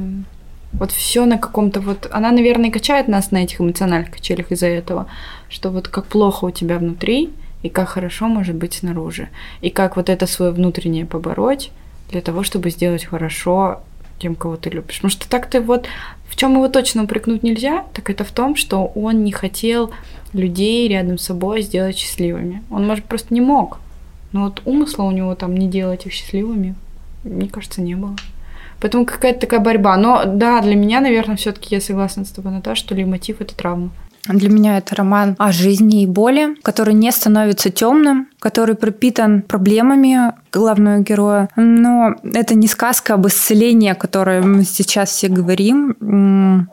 [0.72, 2.08] вот все на каком-то вот...
[2.12, 5.06] Она, наверное, качает нас на этих эмоциональных качелях из-за этого,
[5.48, 7.30] что вот как плохо у тебя внутри,
[7.62, 9.28] и как хорошо может быть снаружи.
[9.60, 11.70] И как вот это свое внутреннее побороть
[12.10, 13.80] для того, чтобы сделать хорошо
[14.18, 14.96] тем, кого ты любишь.
[14.96, 15.86] Потому что так ты вот...
[16.28, 19.90] В чем его точно упрекнуть нельзя, так это в том, что он не хотел
[20.34, 22.62] людей рядом с собой сделать счастливыми.
[22.70, 23.80] Он, может, просто не мог.
[24.32, 26.74] Но вот умысла у него там не делать их счастливыми,
[27.24, 28.14] мне кажется, не было.
[28.80, 29.96] Поэтому какая-то такая борьба.
[29.96, 33.90] Но да, для меня, наверное, все-таки я согласна с тобой, Наташа, что лейтмотив это травма.
[34.28, 40.32] Для меня это роман о жизни и боли, который не становится темным, который пропитан проблемами
[40.52, 41.48] главного героя.
[41.56, 46.68] Но это не сказка об исцелении, о которой мы сейчас все говорим.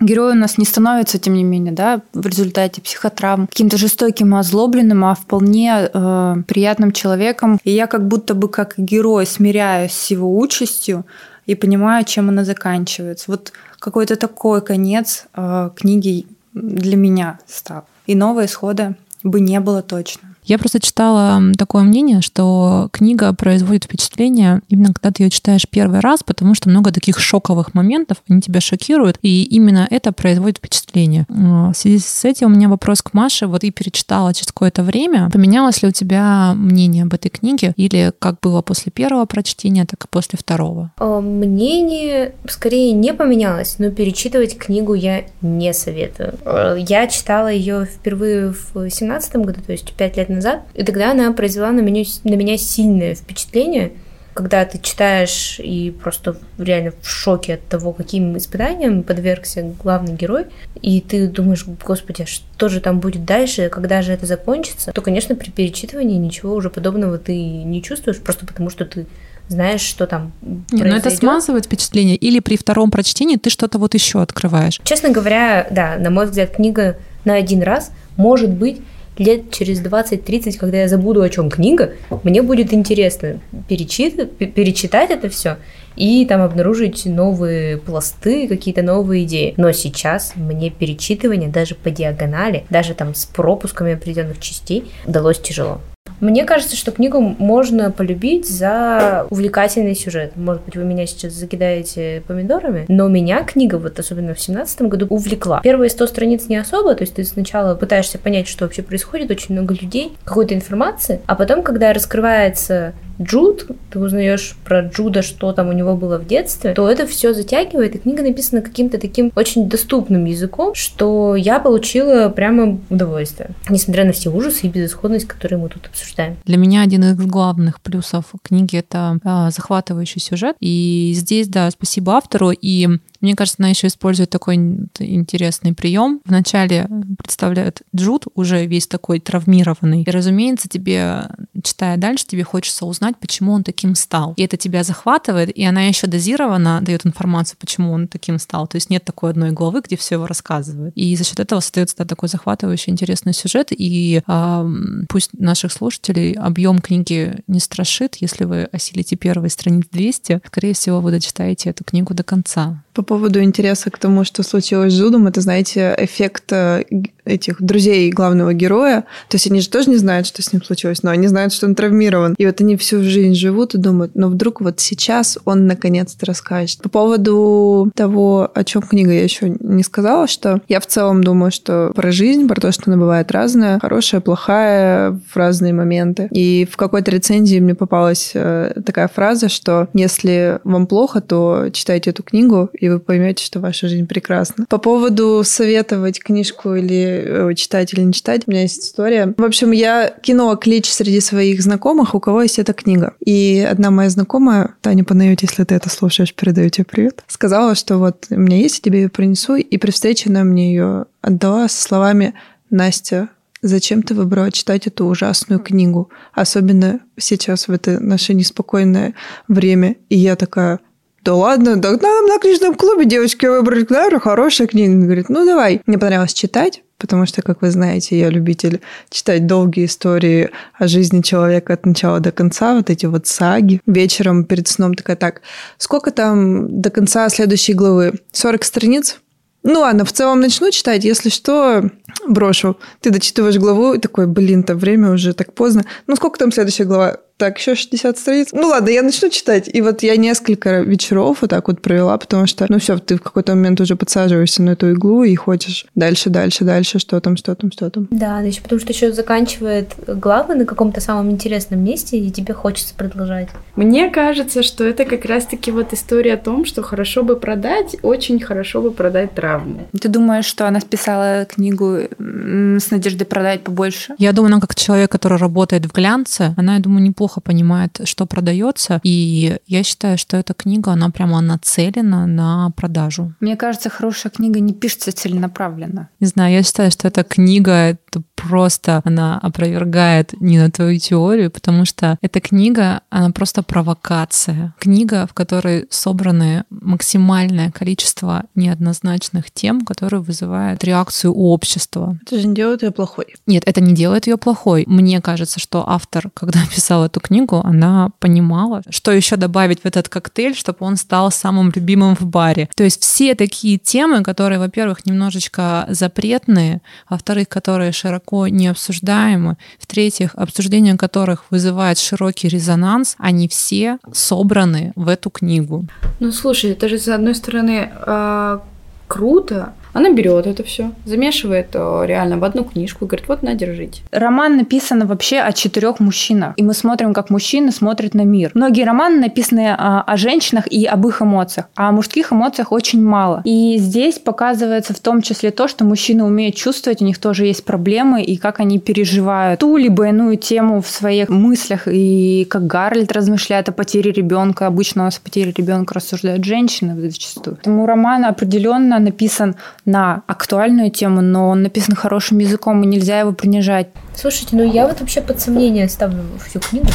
[0.00, 5.04] Герой у нас не становится, тем не менее, да, в результате психотравм каким-то жестоким озлобленным,
[5.04, 7.58] а вполне э, приятным человеком.
[7.64, 11.04] И я как будто бы как герой смиряюсь с его участью
[11.44, 13.30] и понимаю, чем она заканчивается.
[13.30, 17.86] Вот какой-то такой конец э, книги для меня стал.
[18.06, 20.29] Иного исхода бы не было точно.
[20.50, 26.00] Я просто читала такое мнение, что книга производит впечатление именно когда ты ее читаешь первый
[26.00, 31.24] раз, потому что много таких шоковых моментов, они тебя шокируют, и именно это производит впечатление.
[31.28, 33.46] Э, В связи с этим у меня вопрос к Маше.
[33.46, 35.30] Вот ты перечитала через какое-то время.
[35.32, 37.72] Поменялось ли у тебя мнение об этой книге?
[37.76, 40.90] Или как было после первого прочтения, так и после второго?
[40.98, 46.34] А, Мнение скорее не поменялось, но перечитывать книгу я не советую.
[46.44, 50.39] Э, Я читала ее впервые в семнадцатом году, то есть пять лет назад,
[50.74, 53.92] и тогда она произвела на меня, на меня сильное впечатление,
[54.34, 60.46] когда ты читаешь и просто реально в шоке от того, каким испытаниям подвергся главный герой,
[60.80, 65.02] и ты думаешь, господи, а что же там будет дальше, когда же это закончится, то,
[65.02, 69.06] конечно, при перечитывании ничего уже подобного ты не чувствуешь, просто потому что ты
[69.48, 71.18] знаешь, что там Не, но это произойдет.
[71.18, 74.80] смазывает впечатление, или при втором прочтении ты что-то вот еще открываешь.
[74.84, 78.80] Честно говоря, да, на мой взгляд, книга на один раз может быть
[79.18, 81.92] лет через 20-30, когда я забуду, о чем книга,
[82.22, 85.58] мне будет интересно перечитать, перечитать это все
[85.96, 89.54] и там обнаружить новые пласты, какие-то новые идеи.
[89.56, 95.80] Но сейчас мне перечитывание даже по диагонали, даже там с пропусками определенных частей далось тяжело.
[96.20, 100.32] Мне кажется, что книгу можно полюбить за увлекательный сюжет.
[100.36, 105.06] Может быть, вы меня сейчас закидаете помидорами, но меня книга, вот особенно в семнадцатом году,
[105.08, 105.60] увлекла.
[105.62, 109.54] Первые сто страниц не особо, то есть ты сначала пытаешься понять, что вообще происходит, очень
[109.54, 115.68] много людей, какой-то информации, а потом, когда раскрывается Джуд, ты узнаешь про Джуда, что там
[115.68, 119.68] у него было в детстве, то это все затягивает, и книга написана каким-то таким очень
[119.68, 125.68] доступным языком, что я получила прямо удовольствие, несмотря на все ужасы и безысходность, которые мы
[125.68, 126.36] тут обсуждаем.
[126.44, 132.14] Для меня один из главных плюсов книги— это а, захватывающий сюжет, и здесь, да, спасибо
[132.14, 132.88] автору, и
[133.20, 136.20] мне кажется, она еще использует такой интересный прием.
[136.24, 140.02] Вначале представляют Джуд, уже весь такой травмированный.
[140.02, 141.28] И, разумеется, тебе,
[141.62, 144.34] читая дальше, тебе хочется узнать, почему он таким стал.
[144.36, 148.66] И это тебя захватывает, и она еще дозированно дает информацию, почему он таким стал.
[148.66, 150.94] То есть нет такой одной главы, где все его рассказывают.
[150.96, 153.68] И за счет этого создается да, такой захватывающий интересный сюжет.
[153.70, 154.70] И э,
[155.08, 161.00] пусть наших слушателей объем книги не страшит, если вы осилите первые страниц 200, скорее всего,
[161.00, 162.82] вы дочитаете эту книгу до конца.
[163.10, 166.84] По поводу интереса к тому, что случилось с Жудом, это, знаете, эффект э,
[167.24, 169.02] этих друзей главного героя.
[169.28, 171.66] То есть они же тоже не знают, что с ним случилось, но они знают, что
[171.66, 172.34] он травмирован.
[172.38, 176.82] И вот они всю жизнь живут и думают, но вдруг вот сейчас он наконец-то расскажет.
[176.82, 181.50] По поводу того, о чем книга я еще не сказала, что я в целом думаю,
[181.50, 186.28] что про жизнь, про то, что она бывает разная, хорошая, плохая в разные моменты.
[186.30, 192.10] И в какой-то рецензии мне попалась э, такая фраза, что если вам плохо, то читайте
[192.10, 194.66] эту книгу, и вы поймете, что ваша жизнь прекрасна.
[194.68, 199.34] По поводу советовать книжку или э, читать или не читать, у меня есть история.
[199.36, 203.14] В общем, я кинула клич среди своих знакомых, у кого есть эта книга.
[203.24, 207.98] И одна моя знакомая, Таня Панайот, если ты это слушаешь, передаю тебе привет, сказала, что
[207.98, 209.56] вот у меня есть, я тебе ее принесу.
[209.56, 212.34] И при встрече она мне ее отдала со словами
[212.70, 213.28] «Настя,
[213.62, 219.14] зачем ты выбрала читать эту ужасную книгу, особенно сейчас в это наше неспокойное
[219.48, 219.96] время.
[220.08, 220.80] И я такая,
[221.22, 224.94] да ладно, да нам на книжном клубе девочки выбрали, наверное, хорошая книга.
[224.94, 225.82] Говорит, ну давай.
[225.86, 228.80] Мне понравилось читать, потому что, как вы знаете, я любитель
[229.10, 233.82] читать долгие истории о жизни человека от начала до конца, вот эти вот саги.
[233.86, 235.42] Вечером перед сном такая, так,
[235.76, 238.14] сколько там до конца следующей главы?
[238.32, 239.20] 40 страниц?
[239.62, 241.82] Ну ладно, в целом начну читать, если что,
[242.26, 242.76] брошу.
[243.00, 245.84] Ты дочитываешь главу и такой, блин, там время уже так поздно.
[246.06, 247.18] Ну сколько там следующая глава?
[247.40, 248.48] так, еще 60 страниц.
[248.52, 249.68] Ну ладно, я начну читать.
[249.72, 253.22] И вот я несколько вечеров вот так вот провела, потому что, ну все, ты в
[253.22, 257.54] какой-то момент уже подсаживаешься на эту иглу и хочешь дальше, дальше, дальше, что там, что
[257.54, 258.06] там, что там.
[258.10, 262.94] Да, еще потому что еще заканчивает главы на каком-то самом интересном месте, и тебе хочется
[262.94, 263.48] продолжать.
[263.74, 268.38] Мне кажется, что это как раз-таки вот история о том, что хорошо бы продать, очень
[268.38, 269.88] хорошо бы продать травму.
[269.98, 274.14] Ты думаешь, что она списала книгу с надеждой продать побольше?
[274.18, 278.00] Я думаю, она как человек, который работает в глянце, она, я думаю, неплохо плохо понимает,
[278.04, 279.00] что продается.
[279.04, 283.32] И я считаю, что эта книга, она прямо нацелена на продажу.
[283.40, 286.08] Мне кажется, хорошая книга не пишется целенаправленно.
[286.20, 291.50] Не знаю, я считаю, что эта книга это просто она опровергает не на твою теорию,
[291.50, 294.74] потому что эта книга, она просто провокация.
[294.78, 302.18] Книга, в которой собраны максимальное количество неоднозначных тем, которые вызывают реакцию у общества.
[302.26, 303.26] Это же не делает ее плохой.
[303.46, 304.84] Нет, это не делает ее плохой.
[304.86, 310.08] Мне кажется, что автор, когда писал эту книгу, она понимала, что еще добавить в этот
[310.08, 312.68] коктейль, чтобы он стал самым любимым в баре.
[312.74, 320.34] То есть все такие темы, которые, во-первых, немножечко запретные, во-вторых, которые широко не обсуждаемы, в-третьих,
[320.34, 325.86] обсуждение которых вызывает широкий резонанс, они все собраны в эту книгу.
[326.20, 328.58] Ну, слушай, это же, с одной стороны, э,
[329.06, 333.54] круто, она берет это все, замешивает э, реально в одну книжку и говорит, вот на,
[333.54, 334.02] держите.
[334.12, 336.54] Роман написан вообще о четырех мужчинах.
[336.56, 338.52] И мы смотрим, как мужчины смотрят на мир.
[338.54, 343.02] Многие романы написаны о, о женщинах и об их эмоциях, а о мужских эмоциях очень
[343.02, 343.42] мало.
[343.44, 347.64] И здесь показывается в том числе то, что мужчины умеют чувствовать, у них тоже есть
[347.64, 353.12] проблемы, и как они переживают ту либо иную тему в своих мыслях, и как Гарольд
[353.12, 354.66] размышляет о потере ребенка.
[354.66, 357.56] Обычно у нас о потере ребенка рассуждают женщины зачастую.
[357.56, 363.32] Поэтому роман определенно написан на актуальную тему, но он написан хорошим языком, и нельзя его
[363.32, 363.88] принижать.
[364.14, 366.88] Слушайте, ну я вот вообще под сомнение ставлю всю книгу.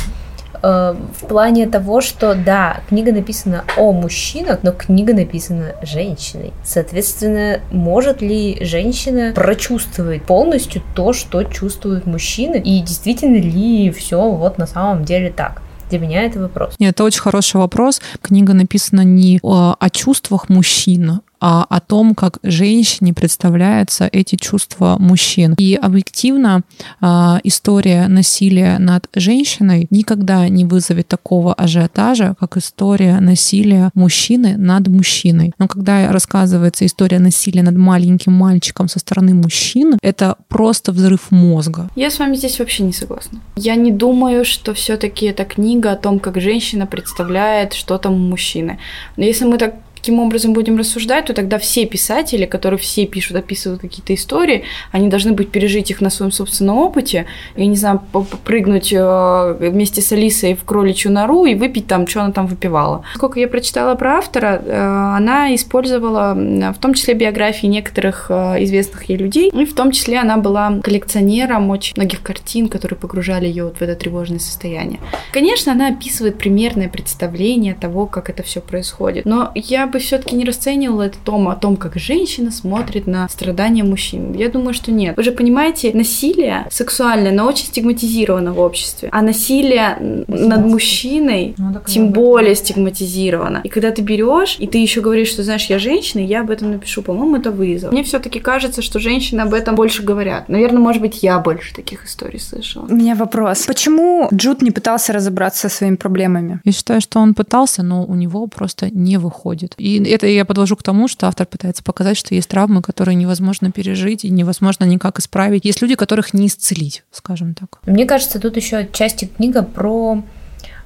[0.66, 6.54] Э, в плане того, что да, книга написана о мужчинах, но книга написана женщиной.
[6.64, 14.58] Соответственно, может ли женщина прочувствовать полностью то, что чувствуют мужчины, и действительно ли все вот
[14.58, 15.62] на самом деле так?
[15.92, 16.74] Для меня это вопрос.
[16.80, 18.02] Нет, это очень хороший вопрос.
[18.24, 24.96] Книга написана не о, о чувствах мужчин, а о том, как женщине представляются эти чувства
[24.98, 25.54] мужчин.
[25.60, 26.64] И объективно
[27.02, 34.88] а, история насилия над женщиной никогда не вызовет такого ажиотажа, как история насилия мужчины над
[34.88, 35.54] мужчиной.
[35.60, 41.92] Но когда рассказывается история насилия над маленьким мальчиком со стороны мужчины, это просто взрыв мозга.
[41.96, 43.40] Я с вами здесь вообще не согласна.
[43.56, 48.18] Я не думаю, что все-таки эта книга о том, как женщина представляет что там у
[48.18, 48.80] мужчины.
[49.16, 49.76] Но если мы так
[50.06, 55.10] таким образом будем рассуждать, то тогда все писатели, которые все пишут, описывают какие-то истории, они
[55.10, 57.26] должны быть пережить их на своем собственном опыте,
[57.56, 58.02] и, не знаю,
[58.44, 63.04] прыгнуть э, вместе с Алисой в кроличью нору и выпить там, что она там выпивала.
[63.16, 69.10] Сколько я прочитала про автора, э, она использовала в том числе биографии некоторых э, известных
[69.10, 73.64] ей людей, и в том числе она была коллекционером очень многих картин, которые погружали ее
[73.64, 75.00] вот в это тревожное состояние.
[75.32, 80.44] Конечно, она описывает примерное представление того, как это все происходит, но я бы все-таки не
[80.44, 84.34] расценивала это том, о том, как женщина смотрит на страдания мужчин.
[84.34, 85.16] Я думаю, что нет.
[85.16, 89.08] Вы же понимаете, насилие сексуальное, но очень стигматизировано в обществе.
[89.14, 93.62] А насилие над мужчиной ну, тем более стигматизировано.
[93.64, 96.72] И когда ты берешь, и ты еще говоришь, что знаешь, я женщина, я об этом
[96.72, 97.94] напишу, по-моему, это вызов.
[97.94, 100.50] Мне все-таки кажется, что женщины об этом больше говорят.
[100.50, 102.86] Наверное, может быть, я больше таких историй слышала.
[102.90, 103.66] У меня вопрос.
[103.66, 106.60] Почему Джуд не пытался разобраться со своими проблемами?
[106.66, 109.74] Я считаю, что он пытался, но у него просто не выходит.
[109.86, 113.72] И это я подвожу к тому, что автор пытается показать, что есть травмы, которые невозможно
[113.72, 115.64] пережить и невозможно никак исправить.
[115.64, 117.78] Есть люди, которых не исцелить, скажем так.
[117.86, 120.24] Мне кажется, тут еще отчасти книга про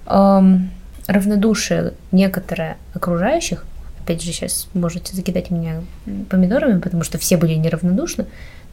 [0.06, 0.70] эм,
[1.08, 3.64] равнодушие некоторое окружающих.
[4.04, 5.82] Опять же, сейчас можете закидать меня
[6.30, 8.26] помидорами, потому что все были неравнодушны.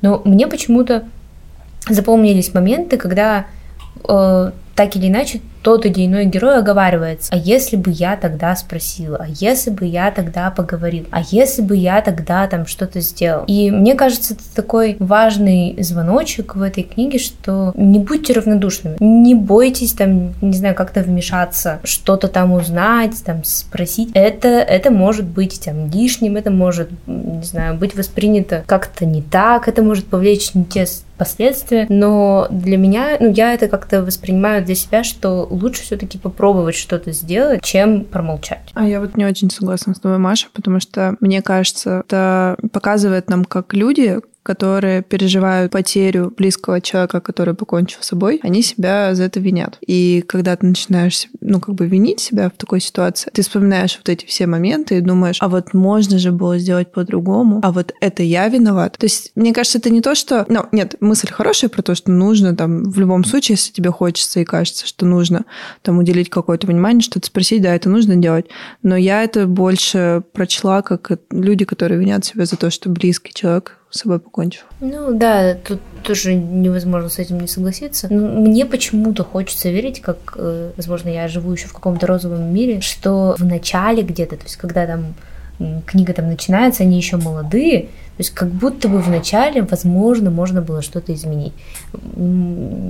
[0.02, 1.04] Но мне почему-то
[1.88, 3.46] запомнились моменты, когда
[4.08, 7.34] э, так или иначе тот или иной герой оговаривается.
[7.34, 9.16] А если бы я тогда спросила?
[9.20, 11.06] А если бы я тогда поговорил?
[11.10, 13.44] А если бы я тогда там что-то сделал?
[13.48, 18.96] И мне кажется, это такой важный звоночек в этой книге, что не будьте равнодушными.
[19.00, 24.10] Не бойтесь там, не знаю, как-то вмешаться, что-то там узнать, там спросить.
[24.14, 29.66] Это, это может быть там лишним, это может, не знаю, быть воспринято как-то не так,
[29.66, 30.86] это может повлечь не те
[31.16, 36.74] последствия, но для меня, ну, я это как-то воспринимаю для себя, что лучше все-таки попробовать
[36.74, 38.70] что-то сделать, чем промолчать.
[38.74, 43.30] А я вот не очень согласна с тобой, Маша, потому что мне кажется, это показывает
[43.30, 49.24] нам, как люди, которые переживают потерю близкого человека, который покончил с собой, они себя за
[49.24, 49.76] это винят.
[49.84, 54.08] И когда ты начинаешь, ну, как бы винить себя в такой ситуации, ты вспоминаешь вот
[54.08, 58.22] эти все моменты и думаешь, а вот можно же было сделать по-другому, а вот это
[58.22, 58.96] я виноват.
[58.98, 60.46] То есть, мне кажется, это не то, что...
[60.48, 64.38] Ну, нет, мысль хорошая про то, что нужно там в любом случае, если тебе хочется
[64.38, 65.44] и кажется, что нужно
[65.82, 68.46] там уделить какое-то внимание, что-то спросить, да, это нужно делать.
[68.84, 73.78] Но я это больше прочла как люди, которые винят себя за то, что близкий человек
[73.90, 74.64] с собой покончил.
[74.80, 78.08] Ну да, тут тоже невозможно с этим не согласиться.
[78.10, 82.80] Но мне почему-то хочется верить, как, э, возможно, я живу еще в каком-то розовом мире,
[82.80, 85.14] что в начале где-то, то есть когда там
[85.86, 90.60] книга там начинается, они еще молодые, то есть как будто бы в начале, возможно, можно
[90.60, 91.54] было что-то изменить.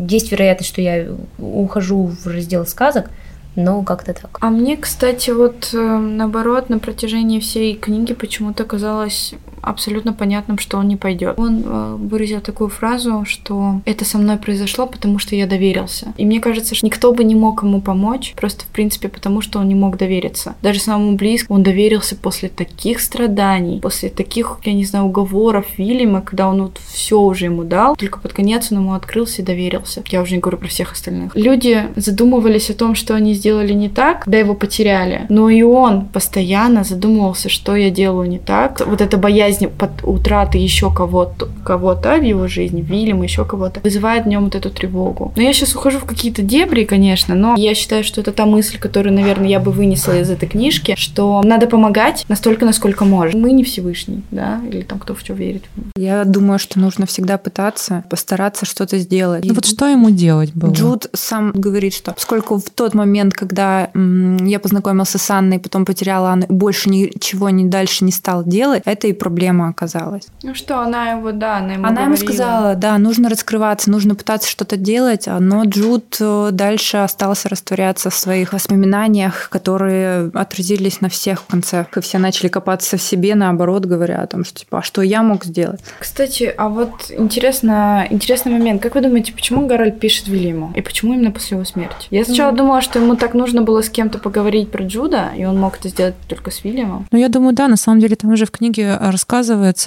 [0.08, 1.06] Есть вероятность, что я
[1.38, 3.10] ухожу в раздел сказок,
[3.54, 4.38] но как-то так.
[4.40, 9.34] А мне, кстати, вот э, наоборот, на протяжении всей книги почему-то казалось
[9.66, 11.38] абсолютно понятным, что он не пойдет.
[11.38, 16.14] Он э, выразил такую фразу, что это со мной произошло, потому что я доверился.
[16.16, 19.58] И мне кажется, что никто бы не мог ему помочь, просто в принципе потому, что
[19.58, 20.54] он не мог довериться.
[20.62, 26.20] Даже самому близкому он доверился после таких страданий, после таких, я не знаю, уговоров Вильяма,
[26.20, 30.02] когда он вот все уже ему дал, только под конец он ему открылся и доверился.
[30.06, 31.34] Я уже не говорю про всех остальных.
[31.34, 36.06] Люди задумывались о том, что они сделали не так, когда его потеряли, но и он
[36.06, 38.86] постоянно задумывался, что я делаю не так.
[38.86, 43.80] Вот эта боязнь боязнь под утраты еще кого-то кого-то в его жизни, Вильяма, еще кого-то,
[43.80, 45.32] вызывает в нем вот эту тревогу.
[45.36, 48.78] Но я сейчас ухожу в какие-то дебри, конечно, но я считаю, что это та мысль,
[48.78, 53.40] которую, наверное, я бы вынесла из этой книжки, что надо помогать настолько, насколько можем.
[53.40, 55.64] Мы не Всевышний, да, или там кто в что верит.
[55.96, 59.44] Я думаю, что нужно всегда пытаться, постараться что-то сделать.
[59.44, 60.70] Ну вот что ему делать было?
[60.72, 65.84] Джуд сам говорит, что поскольку в тот момент, когда м- я познакомился с Анной, потом
[65.84, 70.26] потеряла Анну, больше ничего не дальше не стал делать, это и проблема проблема оказалась.
[70.42, 72.32] Ну что, она его, да, она ему Она ему говорила.
[72.32, 78.14] сказала, да, нужно раскрываться, нужно пытаться что-то делать, но Джуд э, дальше остался растворяться в
[78.14, 81.86] своих воспоминаниях, которые отразились на всех в конце.
[81.96, 85.22] И все начали копаться в себе, наоборот, говоря о том, что типа, а что я
[85.22, 85.80] мог сделать?
[85.98, 88.82] Кстати, а вот интересно, интересный момент.
[88.82, 90.72] Как вы думаете, почему Гарольд пишет Вильяму?
[90.74, 92.08] И почему именно после его смерти?
[92.10, 95.58] Я сначала думала, что ему так нужно было с кем-то поговорить про Джуда, и он
[95.58, 97.06] мог это сделать только с Вильямом.
[97.12, 99.35] Ну, я думаю, да, на самом деле там уже в книге рассказывается,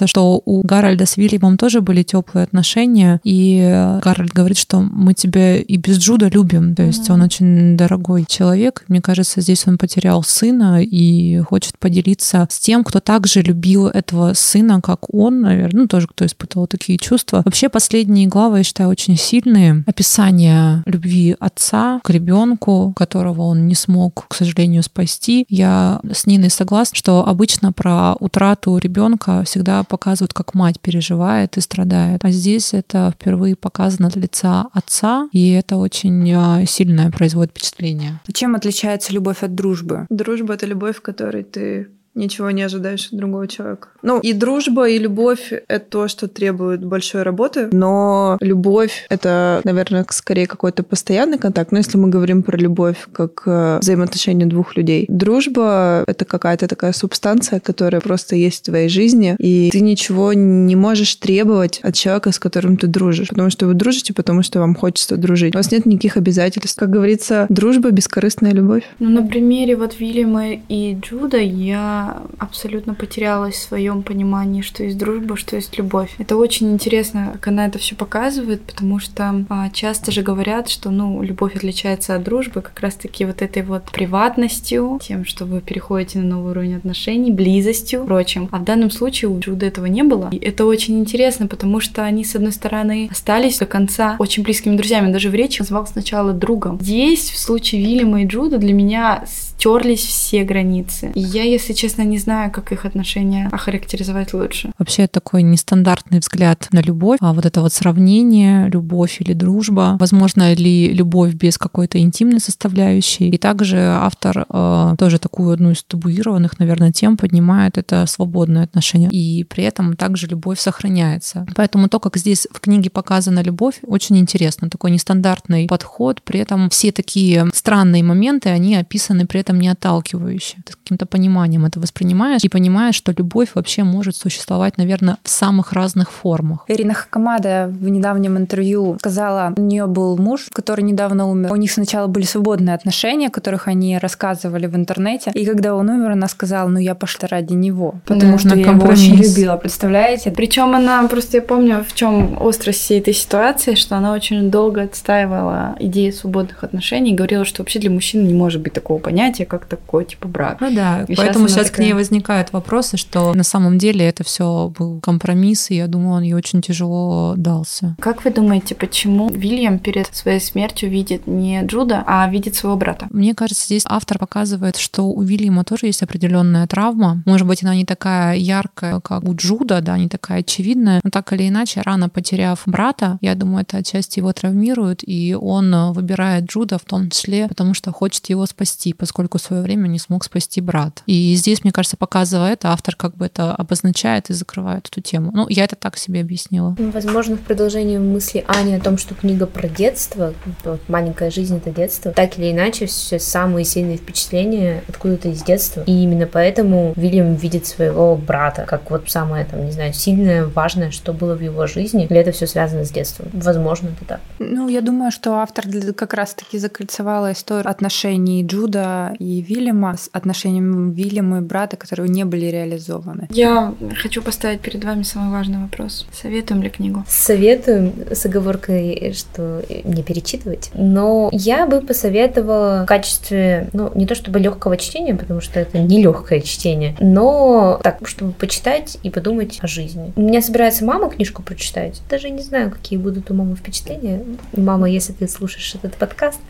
[0.06, 5.56] что у Гарольда с Вильямом тоже были теплые отношения, и Гарольд говорит, что мы тебя
[5.56, 8.84] и без Джуда любим, то есть он очень дорогой человек.
[8.88, 14.32] Мне кажется, здесь он потерял сына и хочет поделиться с тем, кто также любил этого
[14.34, 17.42] сына, как он, наверное, ну, тоже кто испытывал такие чувства.
[17.44, 19.84] Вообще, последние главы, я считаю, очень сильные.
[19.86, 25.46] Описание любви отца к ребенку, которого он не смог, к сожалению, спасти.
[25.48, 31.60] Я с Ниной согласна, что обычно про утрату ребенка всегда показывают, как мать переживает и
[31.60, 32.24] страдает.
[32.24, 38.20] А здесь это впервые показано от лица отца, и это очень а, сильное производит впечатление.
[38.32, 40.06] Чем отличается любовь от дружбы?
[40.10, 43.88] Дружба— это любовь, в которой ты ничего не ожидаешь от другого человека.
[44.02, 50.04] Ну, и дружба, и любовь— это то, что требует большой работы, но любовь— это, наверное,
[50.10, 51.72] скорее какой-то постоянный контакт.
[51.72, 56.92] Но если мы говорим про любовь как э, взаимоотношения двух людей, дружба— это какая-то такая
[56.92, 62.32] субстанция, которая просто есть в твоей жизни, и ты ничего не можешь требовать от человека,
[62.32, 65.54] с которым ты дружишь, потому что вы дружите, потому что вам хочется дружить.
[65.54, 66.78] У вас нет никаких обязательств.
[66.78, 68.82] Как говорится, дружба— бескорыстная любовь.
[68.98, 71.99] Ну, на примере вот Вильяма и Джуда я
[72.38, 76.14] абсолютно потерялась в своем понимании, что есть дружба, что есть любовь.
[76.18, 80.90] Это очень интересно, как она это все показывает, потому что а, часто же говорят, что,
[80.90, 86.18] ну, любовь отличается от дружбы как раз-таки вот этой вот приватностью, тем, что вы переходите
[86.18, 88.48] на новый уровень отношений, близостью, прочим.
[88.50, 90.28] А в данном случае у Джуда этого не было.
[90.32, 94.76] И это очень интересно, потому что они, с одной стороны, остались до конца очень близкими
[94.76, 95.12] друзьями.
[95.12, 96.78] Даже в речи назвал сначала другом.
[96.80, 99.24] Здесь, в случае Вильяма и Джуда, для меня
[99.60, 101.12] стерлись все границы.
[101.14, 104.72] И я, если честно, не знаю, как их отношения охарактеризовать лучше.
[104.78, 110.54] Вообще такой нестандартный взгляд на любовь, а вот это вот сравнение, любовь или дружба, возможно
[110.54, 113.28] ли любовь без какой-то интимной составляющей.
[113.28, 119.10] И также автор э, тоже такую одну из табуированных, наверное, тем поднимает это свободное отношение.
[119.10, 121.46] И при этом также любовь сохраняется.
[121.54, 124.70] Поэтому то, как здесь в книге показана любовь, очень интересно.
[124.70, 130.56] Такой нестандартный подход, при этом все такие странные моменты, они описаны при этом не отталкивающе.
[130.64, 135.28] Ты с каким-то пониманием это воспринимаешь и понимаешь, что любовь вообще может существовать, наверное, в
[135.28, 136.64] самых разных формах.
[136.68, 141.52] Ирина Хакамада в недавнем интервью сказала, у нее был муж, который недавно умер.
[141.52, 145.30] У них сначала были свободные отношения, о которых они рассказывали в интернете.
[145.34, 148.54] И когда он умер, она сказала, ну я пошла ради него, потому Да, что я
[148.56, 149.00] его компромисс.
[149.00, 149.56] очень любила.
[149.56, 150.30] Представляете?
[150.30, 154.82] Причем она просто я помню, в чем острость всей этой ситуации, что она очень долго
[154.82, 159.39] отстаивала идею свободных отношений и говорила, что вообще для мужчины не может быть такого понятия,
[159.44, 160.60] как такой типа брак.
[160.60, 164.06] Ну да, И поэтому она сейчас к ней такая- возникают вопросы, что на самом деле
[164.06, 167.96] это все был компромисс, и я думаю, он ей очень тяжело дался.
[168.00, 173.06] Как вы думаете, почему Вильям перед своей смертью видит не Джуда, а видит своего брата?
[173.10, 177.22] Мне кажется, здесь автор показывает, что у Вильяма тоже есть определенная травма.
[177.26, 181.32] Может быть, она не такая яркая, как у Джуда, да, не такая очевидная, но так
[181.32, 186.78] или иначе, рано потеряв брата, я думаю, это отчасти его травмирует, и он выбирает Джуда
[186.78, 190.60] в том числе, потому что хочет его спасти, поскольку в свое время не смог спасти
[190.60, 191.02] брат.
[191.06, 195.30] И здесь, мне кажется, показывая это, автор как бы это обозначает и закрывает эту тему.
[195.34, 196.74] Ну, я это так себе объяснила.
[196.78, 201.56] Ну, Возможно, в продолжении мысли Ани о том, что книга про детство, вот маленькая жизнь
[201.56, 205.82] это детство, так или иначе, все самые сильные впечатления откуда-то из детства.
[205.86, 210.90] И именно поэтому Вильям видит своего брата как вот самое, там, не знаю, сильное, важное,
[210.90, 212.06] что было в его жизни.
[212.06, 213.28] Или это все связано с детством.
[213.32, 214.20] Возможно, это так.
[214.38, 220.08] Ну, я думаю, что автор для- как раз-таки закольцевала историю отношений Джуда и Вильяма с
[220.12, 223.28] отношениями Вильяма и брата, которые не были реализованы.
[223.30, 226.06] Я хочу поставить перед вами самый важный вопрос.
[226.12, 227.04] Советуем ли книгу?
[227.08, 230.70] Советую с оговоркой, что не перечитывать.
[230.74, 235.78] Но я бы посоветовала в качестве, ну, не то чтобы легкого чтения, потому что это
[235.78, 240.12] не легкое чтение, но так, чтобы почитать и подумать о жизни.
[240.16, 242.02] У меня собирается мама книжку прочитать.
[242.08, 244.22] Даже не знаю, какие будут у мамы впечатления.
[244.56, 246.40] Мама, если ты слушаешь этот подкаст,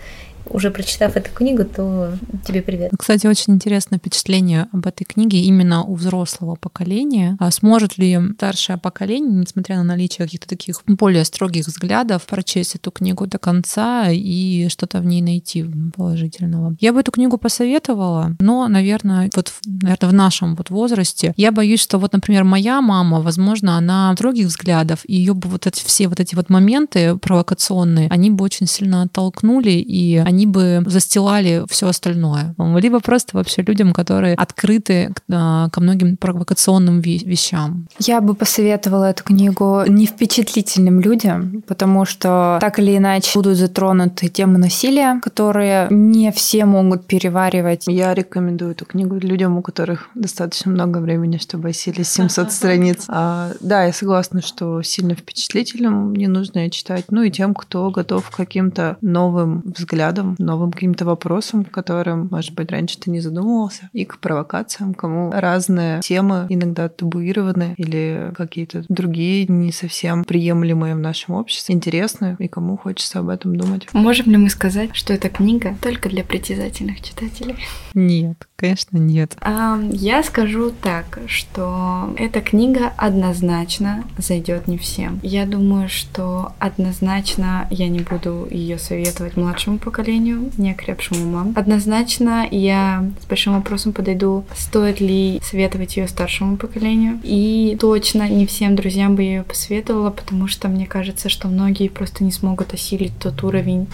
[0.47, 2.13] уже прочитав эту книгу, то
[2.47, 2.91] тебе привет.
[2.99, 7.37] Кстати, очень интересное впечатление об этой книге именно у взрослого поколения.
[7.41, 12.91] А сможет ли старшее поколение, несмотря на наличие каких-то таких более строгих взглядов, прочесть эту
[12.91, 15.65] книгу до конца и что-то в ней найти
[15.97, 16.77] положительного?
[16.81, 21.81] Я бы эту книгу посоветовала, но, наверное, вот наверное, в нашем вот возрасте, я боюсь,
[21.81, 26.09] что вот, например, моя мама, возможно, она строгих взглядов, и ее бы вот эти все
[26.09, 31.89] вот эти вот моменты провокационные, они бы очень сильно оттолкнули, и они бы застилали все
[31.89, 32.55] остальное.
[32.59, 37.87] Либо просто вообще людям, которые открыты а, ко многим провокационным вещам.
[37.99, 44.29] Я бы посоветовала эту книгу не впечатлительным людям, потому что так или иначе будут затронуты
[44.29, 47.85] темы насилия, которые не все могут переваривать.
[47.87, 53.05] Я рекомендую эту книгу людям, у которых достаточно много времени, чтобы осилить 700 страниц.
[53.09, 57.07] А, да, я согласна, что сильно впечатлительным не нужно читать.
[57.11, 62.71] Ну и тем, кто готов к каким-то новым взглядам, новым каким-то вопросам, которым, может быть,
[62.71, 69.47] раньше ты не задумывался, и к провокациям, кому разные темы иногда табуированы или какие-то другие
[69.47, 73.87] не совсем приемлемые в нашем обществе, интересны, и кому хочется об этом думать.
[73.93, 77.57] Можем ли мы сказать, что эта книга только для притязательных читателей?
[77.95, 79.37] Нет, конечно, нет.
[79.41, 85.21] А, я скажу так, что эта книга однозначно зайдет не всем.
[85.23, 91.53] Я думаю, что однозначно я не буду ее советовать младшему поколению, неокрепшим умам.
[91.57, 97.21] Однозначно я с большим вопросом подойду, стоит ли советовать ее старшему поколению.
[97.23, 101.89] И точно не всем друзьям бы я ее посоветовала, потому что мне кажется, что многие
[101.89, 103.89] просто не смогут осилить тот уровень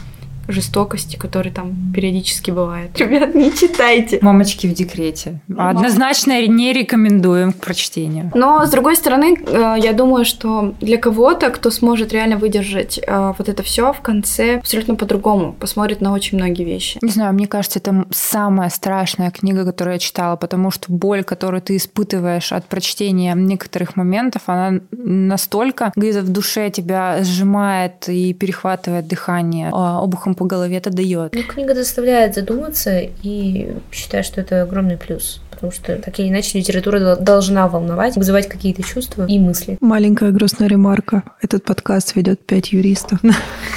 [0.49, 2.91] жестокости, который там периодически бывает.
[2.99, 4.19] Ребят, не читайте.
[4.23, 5.41] Мамочки в декрете.
[5.57, 8.31] Однозначно не рекомендуем к прочтению.
[8.35, 13.33] Но, с другой стороны, э, я думаю, что для кого-то, кто сможет реально выдержать э,
[13.37, 16.99] вот это все в конце абсолютно по-другому, посмотрит на очень многие вещи.
[17.03, 21.63] Не знаю, мне кажется, это самая страшная книга, которую я читала, потому что боль, которую
[21.63, 29.07] ты испытываешь от прочтения некоторых моментов, она настолько где-то в душе тебя сжимает и перехватывает
[29.09, 31.35] дыхание а, обухом по голове это дает.
[31.35, 35.41] Ну, книга заставляет задуматься, и считаю, что это огромный плюс.
[35.51, 39.79] Потому что, так или иначе, литература должна волновать, вызывать какие-то чувства и мысли.
[39.81, 41.23] Маленькая грустная ремарка.
[41.41, 43.21] Этот подкаст ведет пять юристов.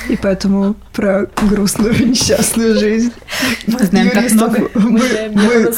[0.09, 3.13] И поэтому про грустную несчастную жизнь.
[3.65, 4.69] Мы знаем так много.
[4.75, 5.71] Мы,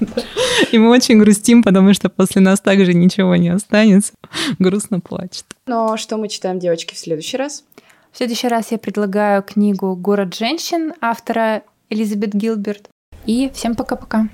[0.72, 4.12] И мы очень грустим, потому что после нас также ничего не останется.
[4.58, 5.44] Грустно плачет.
[5.66, 7.64] Но что мы читаем, девочки, в следующий раз?
[8.16, 12.88] В следующий раз я предлагаю книгу «Город женщин» автора Элизабет Гилберт.
[13.26, 14.28] И всем пока-пока.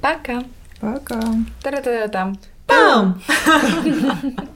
[0.00, 0.42] Пока.
[0.80, 1.20] Пока.
[1.62, 2.38] Та-та-та-там.
[2.66, 3.20] Пам!